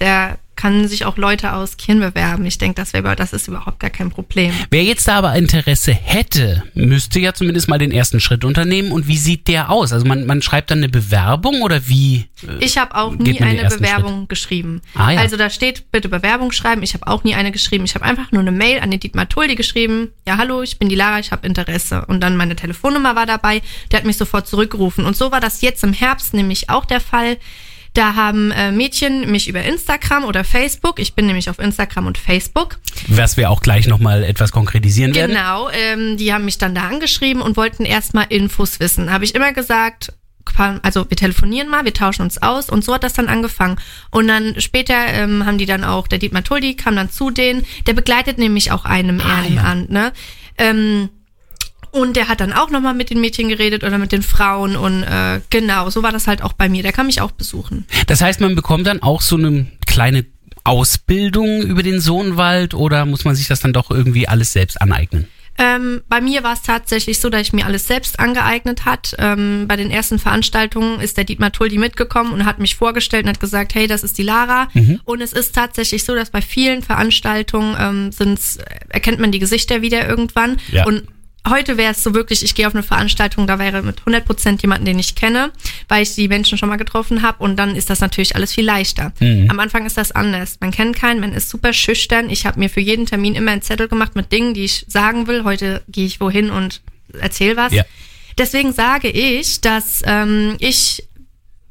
der 0.00 0.38
kann 0.56 0.86
sich 0.88 1.06
auch 1.06 1.16
Leute 1.16 1.54
aus 1.54 1.78
Kirn 1.78 2.00
bewerben. 2.00 2.44
Ich 2.44 2.58
denke, 2.58 2.74
das, 2.74 2.92
wäre, 2.92 3.16
das 3.16 3.32
ist 3.32 3.48
überhaupt 3.48 3.80
gar 3.80 3.88
kein 3.88 4.10
Problem. 4.10 4.52
wer 4.70 4.84
jetzt 4.84 5.08
da 5.08 5.16
aber 5.16 5.34
Interesse 5.34 5.92
hätte, 5.92 6.62
müsste 6.74 7.18
ja 7.18 7.32
zumindest 7.32 7.68
mal 7.70 7.78
den 7.78 7.92
ersten 7.92 8.20
Schritt 8.20 8.44
unternehmen. 8.44 8.92
Und 8.92 9.08
wie 9.08 9.16
sieht 9.16 9.48
der 9.48 9.70
aus? 9.70 9.90
Also 9.94 10.04
man, 10.04 10.26
man 10.26 10.42
schreibt 10.42 10.70
dann 10.70 10.78
eine 10.78 10.90
Bewerbung 10.90 11.62
oder 11.62 11.88
wie? 11.88 12.26
äh, 12.46 12.62
Ich 12.62 12.76
habe 12.76 12.94
auch 12.94 13.14
nie 13.14 13.40
eine 13.40 13.70
Bewerbung 13.70 14.28
geschrieben. 14.28 14.82
Ah, 14.94 15.12
ja. 15.12 15.20
Also 15.20 15.38
da 15.38 15.48
steht, 15.48 15.90
bitte 15.92 16.10
Bewerbung 16.10 16.52
schreiben. 16.52 16.82
Ich 16.82 16.92
habe 16.92 17.06
auch 17.06 17.24
nie 17.24 17.34
eine 17.34 17.52
geschrieben. 17.52 17.84
Ich 17.84 17.94
habe 17.94 18.04
einfach 18.04 18.30
nur 18.30 18.42
eine 18.42 18.52
Mail 18.52 18.80
an 18.80 18.90
den 18.90 19.00
Dietmar 19.00 19.30
Tuldi 19.30 19.54
geschrieben. 19.54 20.08
Ja, 20.28 20.36
hallo, 20.36 20.60
ich 20.60 20.78
bin 20.78 20.90
die 20.90 20.94
Lara, 20.94 21.20
ich 21.20 21.32
habe 21.32 21.46
Interesse. 21.46 22.04
Und 22.04 22.20
dann 22.20 22.36
meine 22.36 22.54
Telefonnummer 22.54 23.16
war 23.16 23.24
dabei. 23.24 23.62
Der 23.90 24.00
hat 24.00 24.04
mich 24.04 24.18
sofort 24.18 24.46
zurückgerufen. 24.46 25.06
Und 25.06 25.16
so 25.16 25.32
war 25.32 25.40
das 25.40 25.62
jetzt 25.62 25.82
im 25.84 25.94
Herbst 25.94 26.34
nämlich 26.34 26.68
auch 26.68 26.84
der 26.84 27.00
Fall. 27.00 27.38
Da 27.94 28.14
haben 28.14 28.52
äh, 28.52 28.70
Mädchen 28.70 29.30
mich 29.30 29.48
über 29.48 29.62
Instagram 29.62 30.24
oder 30.24 30.44
Facebook, 30.44 31.00
ich 31.00 31.14
bin 31.14 31.26
nämlich 31.26 31.50
auf 31.50 31.58
Instagram 31.58 32.06
und 32.06 32.18
Facebook, 32.18 32.78
Was 33.08 33.36
wir 33.36 33.50
auch 33.50 33.62
gleich 33.62 33.88
nochmal 33.88 34.22
etwas 34.22 34.52
konkretisieren 34.52 35.14
werden. 35.14 35.32
Genau, 35.32 35.68
ähm, 35.70 36.16
die 36.16 36.32
haben 36.32 36.44
mich 36.44 36.58
dann 36.58 36.74
da 36.74 36.82
angeschrieben 36.82 37.42
und 37.42 37.56
wollten 37.56 37.84
erstmal 37.84 38.26
Infos 38.28 38.78
wissen. 38.78 39.12
Habe 39.12 39.24
ich 39.24 39.34
immer 39.34 39.52
gesagt, 39.52 40.12
also 40.82 41.08
wir 41.08 41.16
telefonieren 41.16 41.68
mal, 41.68 41.84
wir 41.84 41.94
tauschen 41.94 42.22
uns 42.22 42.42
aus 42.42 42.68
und 42.68 42.84
so 42.84 42.94
hat 42.94 43.02
das 43.04 43.14
dann 43.14 43.28
angefangen. 43.28 43.76
Und 44.10 44.28
dann 44.28 44.60
später 44.60 45.06
ähm, 45.06 45.46
haben 45.46 45.58
die 45.58 45.66
dann 45.66 45.84
auch, 45.84 46.06
der 46.06 46.18
Dietmar 46.18 46.44
Tuldi 46.44 46.74
kam 46.74 46.96
dann 46.96 47.10
zu 47.10 47.30
denen, 47.30 47.64
der 47.86 47.94
begleitet 47.94 48.38
nämlich 48.38 48.70
auch 48.72 48.84
einen 48.84 49.20
im 49.20 49.20
Ah, 49.20 49.42
Ehrenamt, 49.42 49.90
ne? 49.90 50.12
Ähm, 50.58 51.08
und 51.90 52.16
der 52.16 52.28
hat 52.28 52.40
dann 52.40 52.52
auch 52.52 52.70
nochmal 52.70 52.94
mit 52.94 53.10
den 53.10 53.20
Mädchen 53.20 53.48
geredet 53.48 53.84
oder 53.84 53.98
mit 53.98 54.12
den 54.12 54.22
Frauen 54.22 54.76
und 54.76 55.02
äh, 55.02 55.40
genau, 55.50 55.90
so 55.90 56.02
war 56.02 56.12
das 56.12 56.26
halt 56.26 56.42
auch 56.42 56.52
bei 56.52 56.68
mir. 56.68 56.82
Der 56.82 56.92
kann 56.92 57.06
mich 57.06 57.20
auch 57.20 57.32
besuchen. 57.32 57.86
Das 58.06 58.20
heißt, 58.20 58.40
man 58.40 58.54
bekommt 58.54 58.86
dann 58.86 59.02
auch 59.02 59.20
so 59.20 59.36
eine 59.36 59.66
kleine 59.86 60.24
Ausbildung 60.64 61.62
über 61.62 61.82
den 61.82 62.00
Sohnwald 62.00 62.74
oder 62.74 63.06
muss 63.06 63.24
man 63.24 63.34
sich 63.34 63.48
das 63.48 63.60
dann 63.60 63.72
doch 63.72 63.90
irgendwie 63.90 64.28
alles 64.28 64.52
selbst 64.52 64.80
aneignen? 64.80 65.26
Ähm, 65.58 66.00
bei 66.08 66.22
mir 66.22 66.42
war 66.42 66.54
es 66.54 66.62
tatsächlich 66.62 67.20
so, 67.20 67.28
dass 67.28 67.42
ich 67.42 67.52
mir 67.52 67.66
alles 67.66 67.86
selbst 67.86 68.18
angeeignet 68.18 68.86
hat. 68.86 69.14
Ähm, 69.18 69.66
bei 69.68 69.76
den 69.76 69.90
ersten 69.90 70.18
Veranstaltungen 70.18 71.00
ist 71.00 71.18
der 71.18 71.24
Dietmar 71.24 71.52
Tuldi 71.52 71.76
mitgekommen 71.76 72.32
und 72.32 72.46
hat 72.46 72.60
mich 72.60 72.76
vorgestellt 72.76 73.24
und 73.24 73.30
hat 73.30 73.40
gesagt, 73.40 73.74
hey, 73.74 73.86
das 73.86 74.02
ist 74.02 74.16
die 74.16 74.22
Lara. 74.22 74.68
Und 75.04 75.20
es 75.20 75.34
ist 75.34 75.54
tatsächlich 75.54 76.04
so, 76.04 76.14
dass 76.14 76.30
bei 76.30 76.40
vielen 76.40 76.82
Veranstaltungen 76.82 77.76
ähm, 77.78 78.12
sind's, 78.12 78.58
erkennt 78.88 79.18
man 79.20 79.32
die 79.32 79.38
Gesichter 79.38 79.82
wieder 79.82 80.08
irgendwann. 80.08 80.56
Ja. 80.72 80.86
Und 80.86 81.02
heute 81.48 81.76
wäre 81.76 81.92
es 81.92 82.02
so 82.02 82.14
wirklich, 82.14 82.44
ich 82.44 82.54
gehe 82.54 82.66
auf 82.66 82.74
eine 82.74 82.82
Veranstaltung, 82.82 83.46
da 83.46 83.58
wäre 83.58 83.82
mit 83.82 84.00
100 84.00 84.24
Prozent 84.24 84.62
jemanden, 84.62 84.84
den 84.84 84.98
ich 84.98 85.14
kenne, 85.14 85.52
weil 85.88 86.02
ich 86.02 86.14
die 86.14 86.28
Menschen 86.28 86.58
schon 86.58 86.68
mal 86.68 86.76
getroffen 86.76 87.22
habe 87.22 87.42
und 87.42 87.56
dann 87.56 87.76
ist 87.76 87.90
das 87.90 88.00
natürlich 88.00 88.36
alles 88.36 88.52
viel 88.54 88.64
leichter. 88.64 89.12
Am 89.50 89.60
Anfang 89.60 89.86
ist 89.86 89.96
das 89.96 90.12
anders. 90.12 90.58
Man 90.60 90.70
kennt 90.70 90.96
keinen, 90.96 91.20
man 91.20 91.32
ist 91.32 91.50
super 91.50 91.72
schüchtern. 91.72 92.30
Ich 92.30 92.46
habe 92.46 92.58
mir 92.58 92.68
für 92.68 92.80
jeden 92.80 93.06
Termin 93.06 93.34
immer 93.34 93.52
einen 93.52 93.62
Zettel 93.62 93.88
gemacht 93.88 94.16
mit 94.16 94.32
Dingen, 94.32 94.54
die 94.54 94.64
ich 94.64 94.84
sagen 94.88 95.26
will. 95.26 95.44
Heute 95.44 95.82
gehe 95.88 96.06
ich 96.06 96.20
wohin 96.20 96.50
und 96.50 96.82
erzähl 97.18 97.56
was. 97.56 97.72
Ja. 97.72 97.84
Deswegen 98.38 98.72
sage 98.72 99.08
ich, 99.08 99.60
dass 99.60 100.02
ähm, 100.06 100.56
ich 100.60 101.04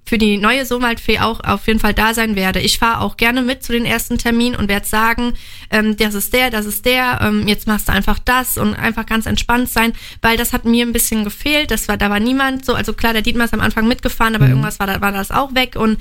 für 0.09 0.17
die 0.17 0.37
neue 0.37 0.65
Sohnwaldfee 0.65 1.19
auch 1.19 1.39
auf 1.41 1.67
jeden 1.67 1.79
Fall 1.79 1.93
da 1.93 2.15
sein 2.15 2.35
werde. 2.35 2.59
Ich 2.59 2.79
fahre 2.79 3.01
auch 3.01 3.15
gerne 3.15 3.43
mit 3.43 3.61
zu 3.63 3.73
den 3.73 3.85
ersten 3.85 4.17
Terminen 4.17 4.55
und 4.55 4.67
werde 4.67 4.87
sagen, 4.87 5.33
ähm, 5.69 5.97
das 5.97 6.15
ist 6.15 6.33
der, 6.33 6.49
das 6.49 6.65
ist 6.65 6.85
der, 6.85 7.19
ähm, 7.21 7.47
jetzt 7.47 7.67
machst 7.67 7.87
du 7.87 7.93
einfach 7.93 8.17
das 8.17 8.57
und 8.57 8.73
einfach 8.73 9.05
ganz 9.05 9.27
entspannt 9.27 9.69
sein, 9.69 9.93
weil 10.23 10.35
das 10.35 10.51
hat 10.51 10.65
mir 10.65 10.83
ein 10.83 10.93
bisschen 10.93 11.23
gefehlt. 11.23 11.69
Das 11.69 11.87
war, 11.87 11.95
da 11.95 12.09
war 12.09 12.19
niemand 12.19 12.65
so, 12.65 12.73
also 12.73 12.93
klar, 12.93 13.13
der 13.13 13.21
Dietmar 13.21 13.45
ist 13.45 13.53
am 13.53 13.61
Anfang 13.61 13.87
mitgefahren, 13.87 14.33
aber 14.33 14.45
mhm. 14.45 14.51
irgendwas 14.53 14.79
war, 14.79 14.87
da, 14.87 14.99
war 14.99 15.11
das 15.11 15.29
auch 15.29 15.53
weg 15.53 15.75
und 15.75 15.99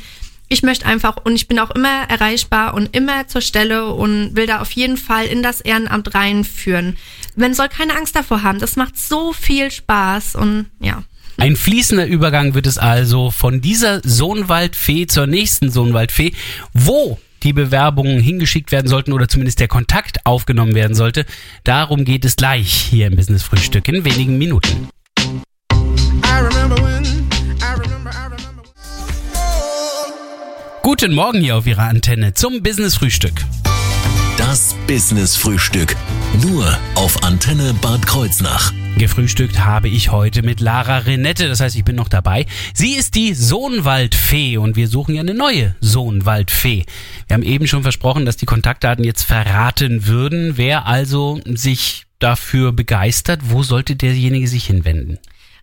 ich 0.48 0.62
möchte 0.62 0.86
einfach 0.86 1.18
und 1.24 1.34
ich 1.34 1.46
bin 1.46 1.58
auch 1.58 1.70
immer 1.72 2.08
erreichbar 2.08 2.72
und 2.72 2.96
immer 2.96 3.28
zur 3.28 3.42
Stelle 3.42 3.92
und 3.92 4.34
will 4.34 4.46
da 4.46 4.62
auf 4.62 4.72
jeden 4.72 4.96
Fall 4.96 5.26
in 5.26 5.42
das 5.42 5.60
Ehrenamt 5.60 6.14
reinführen. 6.14 6.96
Man 7.36 7.52
soll 7.52 7.68
keine 7.68 7.94
Angst 7.94 8.16
davor 8.16 8.42
haben. 8.42 8.58
Das 8.58 8.76
macht 8.76 8.96
so 8.96 9.34
viel 9.34 9.70
Spaß 9.70 10.34
und 10.34 10.70
ja. 10.80 11.02
Ein 11.40 11.54
fließender 11.54 12.04
Übergang 12.04 12.54
wird 12.54 12.66
es 12.66 12.78
also 12.78 13.30
von 13.30 13.60
dieser 13.60 14.00
Sohnwaldfee 14.02 15.06
zur 15.06 15.28
nächsten 15.28 15.70
Sohnwaldfee. 15.70 16.32
Wo 16.74 17.16
die 17.44 17.52
Bewerbungen 17.52 18.18
hingeschickt 18.18 18.72
werden 18.72 18.88
sollten 18.88 19.12
oder 19.12 19.28
zumindest 19.28 19.60
der 19.60 19.68
Kontakt 19.68 20.26
aufgenommen 20.26 20.74
werden 20.74 20.96
sollte, 20.96 21.24
darum 21.62 22.04
geht 22.04 22.24
es 22.24 22.34
gleich 22.34 22.72
hier 22.72 23.06
im 23.06 23.14
Business 23.14 23.44
Frühstück 23.44 23.86
in 23.86 24.04
wenigen 24.04 24.36
Minuten. 24.36 24.88
Guten 30.82 31.14
Morgen 31.14 31.40
hier 31.40 31.56
auf 31.56 31.68
Ihrer 31.68 31.84
Antenne 31.84 32.34
zum 32.34 32.64
Business 32.64 32.96
Frühstück. 32.96 33.44
Das 34.38 34.74
Business 34.86 35.36
Frühstück. 35.36 35.94
Nur 36.46 36.64
auf 36.94 37.22
Antenne 37.24 37.74
Bad 37.82 38.06
Kreuznach. 38.06 38.72
Gefrühstückt 38.96 39.64
habe 39.64 39.88
ich 39.88 40.12
heute 40.12 40.44
mit 40.44 40.60
Lara 40.60 40.98
Renette, 40.98 41.48
das 41.48 41.58
heißt, 41.58 41.74
ich 41.74 41.84
bin 41.84 41.96
noch 41.96 42.08
dabei. 42.08 42.46
Sie 42.72 42.94
ist 42.94 43.16
die 43.16 43.34
Sohnwaldfee 43.34 44.58
und 44.58 44.76
wir 44.76 44.86
suchen 44.86 45.16
ja 45.16 45.22
eine 45.22 45.34
neue 45.34 45.74
Sohnwaldfee. 45.80 46.84
Wir 47.26 47.34
haben 47.34 47.42
eben 47.42 47.66
schon 47.66 47.82
versprochen, 47.82 48.26
dass 48.26 48.36
die 48.36 48.46
Kontaktdaten 48.46 49.04
jetzt 49.04 49.24
verraten 49.24 50.06
würden. 50.06 50.56
Wer 50.56 50.86
also 50.86 51.40
sich 51.44 52.06
dafür 52.20 52.70
begeistert, 52.70 53.40
wo 53.42 53.64
sollte 53.64 53.96
derjenige 53.96 54.46
sich 54.46 54.66
hinwenden? 54.66 55.18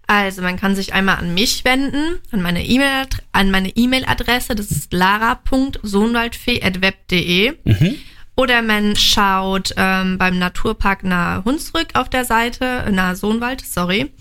Also 0.07 0.41
man 0.41 0.57
kann 0.57 0.75
sich 0.75 0.93
einmal 0.93 1.15
an 1.15 1.33
mich 1.33 1.63
wenden, 1.63 2.19
an 2.29 2.41
meine 2.41 2.65
E-Mail, 2.65 3.05
an 3.31 3.51
meine 3.51 3.69
E-Mail-Adresse, 3.69 4.53
das 4.53 4.69
ist 4.69 4.91
lara.sohnwaldfee.web.de. 4.91 7.53
Mhm. 7.63 7.95
Oder 8.37 8.61
man 8.61 8.95
schaut 8.97 9.73
ähm, 9.77 10.17
beim 10.17 10.37
Naturpark 10.37 11.03
nahe 11.03 11.45
Hunsrück 11.45 11.89
auf 11.93 12.09
der 12.09 12.25
Seite, 12.25 12.85
nahe 12.91 13.15
Sohnwald, 13.15 13.61
sorry, 13.61 14.11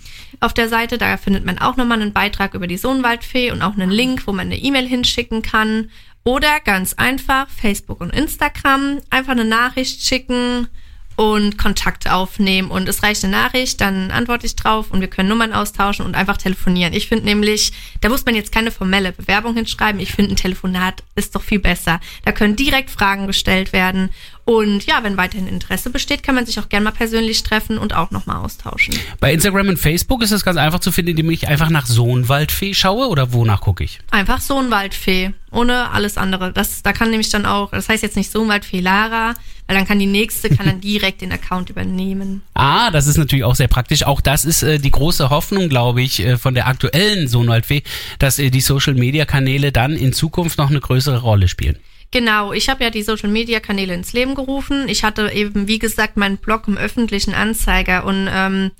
auf 0.40 0.54
der 0.54 0.68
Seite, 0.68 0.98
da 0.98 1.16
findet 1.16 1.44
man 1.44 1.58
auch 1.58 1.76
nochmal 1.76 2.00
einen 2.00 2.12
Beitrag 2.12 2.54
über 2.54 2.68
die 2.68 2.76
Sohnwaldfee 2.76 3.50
und 3.50 3.62
auch 3.62 3.74
einen 3.74 3.90
Link, 3.90 4.26
wo 4.26 4.32
man 4.32 4.46
eine 4.46 4.58
E-Mail 4.58 4.86
hinschicken 4.86 5.42
kann. 5.42 5.90
Oder 6.22 6.60
ganz 6.60 6.94
einfach 6.94 7.48
Facebook 7.50 8.00
und 8.00 8.14
Instagram, 8.14 9.00
einfach 9.10 9.32
eine 9.32 9.44
Nachricht 9.44 10.02
schicken, 10.06 10.68
und 11.16 11.58
Kontakt 11.58 12.10
aufnehmen 12.10 12.70
und 12.70 12.88
es 12.88 13.02
reicht 13.02 13.24
eine 13.24 13.32
Nachricht, 13.32 13.80
dann 13.80 14.10
antworte 14.10 14.46
ich 14.46 14.56
drauf 14.56 14.90
und 14.90 15.00
wir 15.00 15.08
können 15.08 15.28
Nummern 15.28 15.52
austauschen 15.52 16.04
und 16.04 16.14
einfach 16.14 16.36
telefonieren. 16.36 16.92
Ich 16.92 17.08
finde 17.08 17.26
nämlich, 17.26 17.72
da 18.00 18.08
muss 18.08 18.24
man 18.24 18.34
jetzt 18.34 18.52
keine 18.52 18.70
formelle 18.70 19.12
Bewerbung 19.12 19.54
hinschreiben. 19.54 20.00
Ich 20.00 20.12
finde, 20.12 20.32
ein 20.32 20.36
Telefonat 20.36 21.02
ist 21.14 21.34
doch 21.34 21.42
viel 21.42 21.60
besser. 21.60 22.00
Da 22.24 22.32
können 22.32 22.56
direkt 22.56 22.90
Fragen 22.90 23.26
gestellt 23.26 23.72
werden 23.72 24.10
und 24.46 24.84
ja, 24.84 25.02
wenn 25.02 25.16
weiterhin 25.16 25.48
Interesse 25.48 25.88
besteht, 25.88 26.22
kann 26.22 26.34
man 26.34 26.44
sich 26.44 26.60
auch 26.60 26.68
gerne 26.68 26.84
mal 26.84 26.90
persönlich 26.90 27.42
treffen 27.42 27.78
und 27.78 27.94
auch 27.94 28.10
nochmal 28.10 28.44
austauschen. 28.44 28.94
Bei 29.18 29.32
Instagram 29.32 29.68
und 29.68 29.78
Facebook 29.78 30.22
ist 30.22 30.32
es 30.32 30.44
ganz 30.44 30.58
einfach 30.58 30.80
zu 30.80 30.92
finden, 30.92 31.12
indem 31.12 31.30
ich 31.30 31.48
einfach 31.48 31.70
nach 31.70 31.86
Sohnwaldfee 31.86 32.74
schaue 32.74 33.08
oder 33.08 33.32
wonach 33.32 33.62
gucke 33.62 33.84
ich? 33.84 34.00
Einfach 34.10 34.42
Sohnwaldfee, 34.42 35.32
ohne 35.50 35.90
alles 35.92 36.18
andere. 36.18 36.52
Das, 36.52 36.82
da 36.82 36.92
kann 36.92 37.08
nämlich 37.08 37.30
dann 37.30 37.46
auch, 37.46 37.70
das 37.70 37.88
heißt 37.88 38.02
jetzt 38.02 38.16
nicht 38.16 38.30
Sohnwaldfee 38.30 38.80
Lara, 38.80 39.32
weil 39.66 39.76
dann 39.76 39.86
kann 39.86 39.98
die 39.98 40.04
nächste 40.04 40.50
kann 40.50 40.66
dann 40.66 40.82
direkt 40.82 41.22
den 41.22 41.32
Account 41.32 41.70
übernehmen. 41.70 42.42
Ah, 42.56 42.90
das 42.90 43.06
ist 43.06 43.18
natürlich 43.18 43.44
auch 43.44 43.56
sehr 43.56 43.68
praktisch. 43.68 44.04
Auch 44.04 44.20
das 44.20 44.44
ist 44.44 44.62
äh, 44.62 44.78
die 44.78 44.90
große 44.90 45.28
Hoffnung, 45.28 45.68
glaube 45.68 46.02
ich, 46.02 46.20
äh, 46.20 46.38
von 46.38 46.54
der 46.54 46.66
aktuellen 46.66 47.28
Sohnwaldfee, 47.28 47.82
dass 48.18 48.38
äh, 48.38 48.50
die 48.50 48.60
Social 48.60 48.94
Media 48.94 49.24
Kanäle 49.26 49.72
dann 49.72 49.92
in 49.96 50.12
Zukunft 50.12 50.56
noch 50.58 50.70
eine 50.70 50.80
größere 50.80 51.18
Rolle 51.18 51.48
spielen. 51.48 51.78
Genau, 52.14 52.52
ich 52.52 52.68
habe 52.68 52.84
ja 52.84 52.90
die 52.90 53.02
Social 53.02 53.28
Media 53.28 53.58
Kanäle 53.58 53.92
ins 53.92 54.12
Leben 54.12 54.36
gerufen. 54.36 54.88
Ich 54.88 55.02
hatte 55.02 55.32
eben, 55.32 55.66
wie 55.66 55.80
gesagt, 55.80 56.16
meinen 56.16 56.36
Blog 56.36 56.68
im 56.68 56.78
öffentlichen 56.78 57.34
Anzeiger 57.34 58.04
und 58.04 58.28
ähm, 58.30 58.70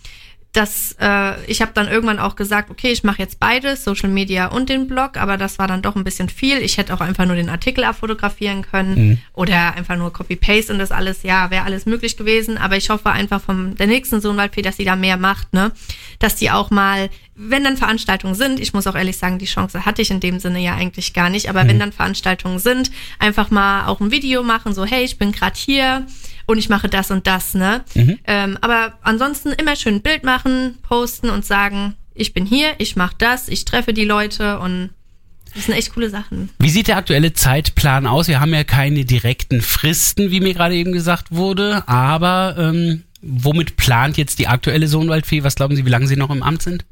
das, 0.55 0.95
äh, 1.01 1.45
ich 1.51 1.61
habe 1.61 1.73
dann 1.75 1.89
irgendwann 1.89 2.21
auch 2.21 2.37
gesagt, 2.37 2.71
okay, 2.71 2.93
ich 2.93 3.03
mache 3.03 3.19
jetzt 3.19 3.41
beides, 3.41 3.83
Social 3.83 4.09
Media 4.09 4.47
und 4.47 4.69
den 4.69 4.87
Blog, 4.87 5.17
aber 5.17 5.37
das 5.37 5.59
war 5.59 5.67
dann 5.67 5.83
doch 5.83 5.97
ein 5.97 6.05
bisschen 6.05 6.29
viel. 6.29 6.59
Ich 6.59 6.79
hätte 6.79 6.95
auch 6.95 7.01
einfach 7.01 7.27
nur 7.27 7.35
den 7.35 7.49
Artikel 7.49 7.83
abfotografieren 7.83 8.63
können 8.63 8.95
mhm. 8.95 9.19
oder 9.33 9.75
einfach 9.75 9.97
nur 9.97 10.13
Copy-Paste 10.13 10.73
und 10.73 10.79
das 10.79 10.93
alles, 10.93 11.25
ja, 11.25 11.51
wäre 11.51 11.65
alles 11.65 11.87
möglich 11.87 12.17
gewesen. 12.17 12.57
Aber 12.57 12.77
ich 12.77 12.89
hoffe 12.89 13.11
einfach 13.11 13.43
von 13.43 13.75
der 13.75 13.89
nächsten 13.89 14.21
Sohnwaldfee, 14.21 14.63
dass 14.63 14.77
sie 14.77 14.85
da 14.85 14.95
mehr 14.95 15.17
macht, 15.17 15.53
ne? 15.53 15.73
Dass 16.21 16.37
die 16.37 16.53
auch 16.53 16.71
mal, 16.71 17.11
wenn 17.35 17.65
dann 17.65 17.77
Veranstaltungen 17.77 18.37
sind, 18.37 18.61
ich 18.61 18.73
muss 18.73 18.87
auch 18.87 18.95
ehrlich 18.95 19.17
sagen, 19.17 19.41
die 19.41 19.47
Chance 19.47 19.85
hatte 19.85 20.03
ich 20.03 20.13
in 20.13 20.21
dem 20.21 20.39
Sinne 20.39 20.61
ja 20.61 20.77
eigentlich 20.77 21.15
gar 21.15 21.31
nicht, 21.31 21.51
aber 21.51 21.65
mhm. 21.65 21.69
wenn 21.69 21.79
dann 21.81 21.93
Veranstaltungen 21.93 22.61
sind, 22.61 22.93
einfach 23.19 23.51
mal 23.51 23.89
auch 23.89 24.01
ein 24.01 24.13
Video 24.13 24.45
machen, 24.45 24.73
so, 24.73 24.85
hey, 24.85 25.03
ich 25.03 25.19
bin 25.19 25.33
gerade 25.33 25.57
hier 25.59 26.07
und 26.47 26.59
ich 26.59 26.69
mache 26.69 26.89
das 26.89 27.11
und 27.11 27.27
das, 27.27 27.55
ne? 27.55 27.85
Mhm. 27.95 28.19
Ähm, 28.27 28.59
aber 28.61 28.95
ansonsten 29.03 29.53
immer 29.53 29.77
schön 29.77 29.97
ein 29.97 30.03
Bild 30.03 30.25
machen, 30.25 30.79
posten 30.83 31.31
und 31.31 31.45
sagen, 31.45 31.95
ich 32.15 32.33
bin 32.33 32.47
hier, 32.47 32.75
ich 32.79 32.97
mache 32.97 33.15
das, 33.19 33.49
ich 33.49 33.65
treffe 33.65 33.93
die 33.93 34.05
Leute 34.05 34.59
und 34.59 34.91
das 35.55 35.67
sind 35.67 35.75
echt 35.75 35.95
coole 35.95 36.11
Sachen. 36.11 36.51
Wie 36.59 36.71
sieht 36.71 36.89
der 36.89 36.97
aktuelle 36.97 37.33
Zeitplan 37.33 38.07
aus? 38.07 38.29
Wir 38.29 38.41
haben 38.41 38.53
ja 38.53 38.65
keine 38.65 39.05
direkten 39.05 39.63
Fristen, 39.63 40.31
wie 40.31 40.41
mir 40.41 40.55
gerade 40.55 40.75
eben 40.75 40.93
gesagt 40.93 41.29
wurde, 41.31 41.87
aber 41.87 42.57
ähm, 42.59 43.05
womit 43.23 43.77
plant 43.77 44.17
jetzt 44.17 44.39
die 44.39 44.49
aktuelle 44.49 44.89
Sohnwaldfee? 44.89 45.45
Was 45.45 45.55
glauben 45.55 45.77
Sie, 45.77 45.87
wie 45.87 45.91
lange 45.91 46.07
Sie 46.07 46.17
noch 46.17 46.31
im 46.31 46.43
Amt 46.43 46.63
sind? 46.63 46.85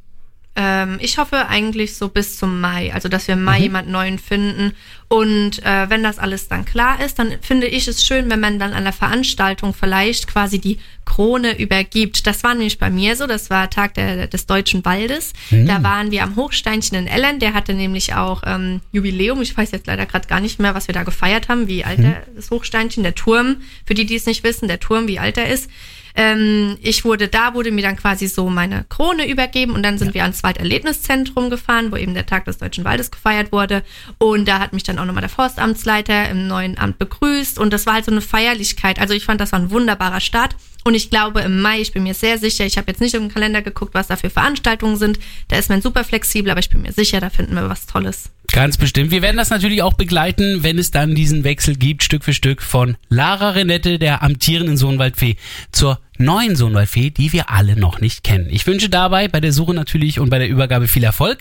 Ähm, 0.55 0.99
ich 1.01 1.17
hoffe 1.17 1.49
eigentlich 1.49 1.97
so 1.97 2.09
bis 2.09 2.37
zum 2.37 2.61
Mai, 2.61 2.93
also 2.93 3.09
dass 3.09 3.27
wir 3.27 3.35
im 3.35 3.45
Mai 3.45 3.59
mhm. 3.59 3.63
jemand 3.63 3.89
neuen 3.89 4.19
finden. 4.19 4.75
Und 5.09 5.65
äh, 5.65 5.89
wenn 5.89 6.03
das 6.03 6.19
alles 6.19 6.49
dann 6.49 6.67
klar 6.67 7.03
ist, 7.03 7.19
dann 7.19 7.33
finde 7.41 7.67
ich 7.67 7.89
es 7.89 8.05
schön, 8.05 8.29
wenn 8.31 8.41
man 8.41 8.59
dann 8.59 8.75
an 8.75 8.85
der 8.85 8.93
Veranstaltung 8.93 9.73
vielleicht 9.73 10.27
quasi 10.27 10.59
die 10.59 10.79
Krone 11.07 11.59
übergibt. 11.59 12.27
Das 12.27 12.45
war 12.45 12.55
nämlich 12.55 12.79
bei 12.79 12.91
mir 12.91 13.17
so, 13.17 13.27
das 13.27 13.49
war 13.49 13.71
Tag 13.71 13.95
der, 13.95 14.27
des 14.27 14.47
Deutschen 14.47 14.85
Waldes. 14.85 15.33
Mhm. 15.51 15.67
Da 15.67 15.83
waren 15.83 16.11
wir 16.11 16.23
am 16.23 16.37
Hochsteinchen 16.37 16.99
in 16.99 17.07
Ellen, 17.07 17.39
der 17.39 17.55
hatte 17.55 17.73
nämlich 17.73 18.15
auch 18.15 18.43
ähm, 18.47 18.81
Jubiläum. 18.93 19.41
Ich 19.41 19.57
weiß 19.57 19.71
jetzt 19.71 19.87
leider 19.87 20.05
gerade 20.05 20.29
gar 20.29 20.41
nicht 20.41 20.61
mehr, 20.61 20.75
was 20.75 20.87
wir 20.87 20.95
da 20.95 21.03
gefeiert 21.03 21.49
haben, 21.49 21.67
wie 21.67 21.85
alt 21.85 21.99
mhm. 21.99 22.15
das 22.37 22.51
Hochsteinchen, 22.51 23.03
der 23.03 23.15
Turm, 23.15 23.63
für 23.87 23.95
die, 23.95 24.05
die 24.05 24.17
es 24.17 24.27
nicht 24.27 24.45
wissen, 24.45 24.69
der 24.69 24.81
Turm, 24.81 25.09
wie 25.09 25.19
alt 25.19 25.39
er 25.39 25.49
ist. 25.49 25.71
Ähm, 26.15 26.77
ich 26.83 27.05
wurde 27.05 27.29
da, 27.29 27.55
wurde 27.55 27.71
mir 27.71 27.83
dann 27.83 27.97
quasi 27.97 28.27
so 28.27 28.49
meine 28.49 28.85
Krone 28.89 29.29
übergeben 29.29 29.73
und 29.73 29.83
dann 29.83 29.99
sind 29.99 30.09
ja. 30.09 30.15
wir 30.15 30.23
ans 30.23 30.43
Walderlebniszentrum 30.43 31.51
gefahren, 31.51 31.91
wo 31.91 31.97
eben 31.97 32.15
der 32.15 32.27
Tag 32.27 32.45
des 32.45 32.59
Deutschen 32.59 32.85
Waldes 32.85 33.11
gefeiert 33.11 33.53
wurde. 33.53 33.83
Und 34.19 34.47
da 34.47 34.59
hat 34.59 34.73
mich 34.73 34.83
dann 34.83 34.99
auch 34.99 35.05
nochmal 35.05 35.23
der 35.23 35.31
Forstamtsleiter 35.31 36.29
im 36.29 36.47
neuen 36.47 36.79
Amt 36.79 36.99
begrüßt 36.99 37.59
und 37.59 37.73
das 37.73 37.87
war 37.87 37.95
halt 37.95 38.05
so 38.05 38.11
eine 38.11 38.21
Feierlichkeit. 38.21 38.99
Also 38.99 39.15
ich 39.15 39.25
fand, 39.25 39.41
das 39.41 39.53
war 39.53 39.59
ein 39.59 39.71
wunderbarer 39.71 40.21
Start. 40.21 40.57
Und 40.85 40.95
ich 40.95 41.11
glaube 41.11 41.43
im 41.43 41.61
Mai, 41.61 41.81
ich 41.81 41.93
bin 41.93 42.03
mir 42.03 42.15
sehr 42.15 42.39
sicher, 42.39 42.67
ich 42.67 42.77
habe 42.77 42.91
jetzt 42.91 43.01
nicht 43.01 43.15
im 43.15 43.29
Kalender 43.29 43.63
geguckt, 43.63 43.95
was 43.95 44.09
da 44.09 44.17
für 44.17 44.31
Veranstaltungen 44.31 44.97
sind. 44.97 45.21
Da 45.47 45.57
ist 45.57 45.69
man 45.69 45.81
super 45.81 46.03
flexibel, 46.03 46.51
aber 46.51 46.61
ich 46.61 46.71
bin 46.71 46.83
mir 46.83 46.93
sicher, 46.93 47.21
da 47.21 47.31
finden 47.31 47.55
wir 47.55 47.69
was 47.69 47.87
Tolles. 47.87 48.31
Ganz 48.53 48.77
bestimmt. 48.77 49.11
Wir 49.11 49.23
werden 49.23 49.39
das 49.39 49.49
natürlich 49.49 49.83
auch 49.83 49.95
begleiten, 49.95 50.63
wenn 50.63 50.79
es 50.79 50.91
dann 50.91 51.15
diesen 51.15 51.43
Wechsel 51.43 51.75
gibt, 51.75 52.03
Stück 52.03 52.23
für 52.23 52.35
Stück 52.35 52.61
von 52.61 52.99
Lara 53.09 53.51
Renette, 53.51 53.99
der 53.99 54.23
amtierenden 54.23 54.77
Sohnwaldfee, 54.77 55.37
zur 55.73 55.99
neuen 56.19 56.55
Sohnwaldfee, 56.55 57.09
die 57.09 57.33
wir 57.33 57.51
alle 57.51 57.77
noch 57.77 58.01
nicht 58.01 58.23
kennen. 58.23 58.49
Ich 58.51 58.67
wünsche 58.67 58.91
dabei 58.91 59.27
bei 59.29 59.41
der 59.41 59.53
Suche 59.53 59.73
natürlich 59.73 60.21
und 60.21 60.29
bei 60.29 60.39
der 60.39 60.51
Übergabe 60.51 60.87
viel 60.87 61.03
Erfolg. 61.03 61.39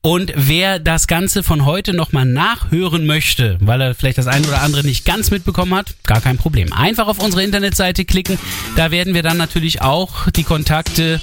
Und 0.00 0.32
wer 0.36 0.78
das 0.78 1.06
Ganze 1.06 1.42
von 1.42 1.66
heute 1.66 1.92
nochmal 1.92 2.24
nachhören 2.24 3.04
möchte, 3.04 3.58
weil 3.60 3.82
er 3.82 3.94
vielleicht 3.94 4.16
das 4.16 4.26
eine 4.26 4.46
oder 4.46 4.62
andere 4.62 4.84
nicht 4.84 5.04
ganz 5.04 5.30
mitbekommen 5.30 5.74
hat, 5.74 5.96
gar 6.06 6.22
kein 6.22 6.38
Problem. 6.38 6.72
Einfach 6.72 7.08
auf 7.08 7.22
unsere 7.22 7.42
Internetseite 7.42 8.06
klicken. 8.06 8.38
Da 8.74 8.90
werden 8.90 9.12
wir 9.12 9.22
dann 9.22 9.36
natürlich 9.36 9.82
auch 9.82 10.30
die 10.30 10.44
Kontakte 10.44 11.20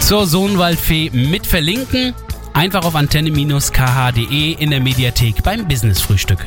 zur 0.00 0.26
Sohnwaldfee 0.26 1.10
mit 1.10 1.46
verlinken. 1.46 2.12
Einfach 2.52 2.84
auf 2.84 2.94
antenne-kh.de 2.94 4.52
in 4.52 4.70
der 4.70 4.80
Mediathek 4.80 5.42
beim 5.42 5.66
Business 5.66 6.00
Frühstück. 6.00 6.46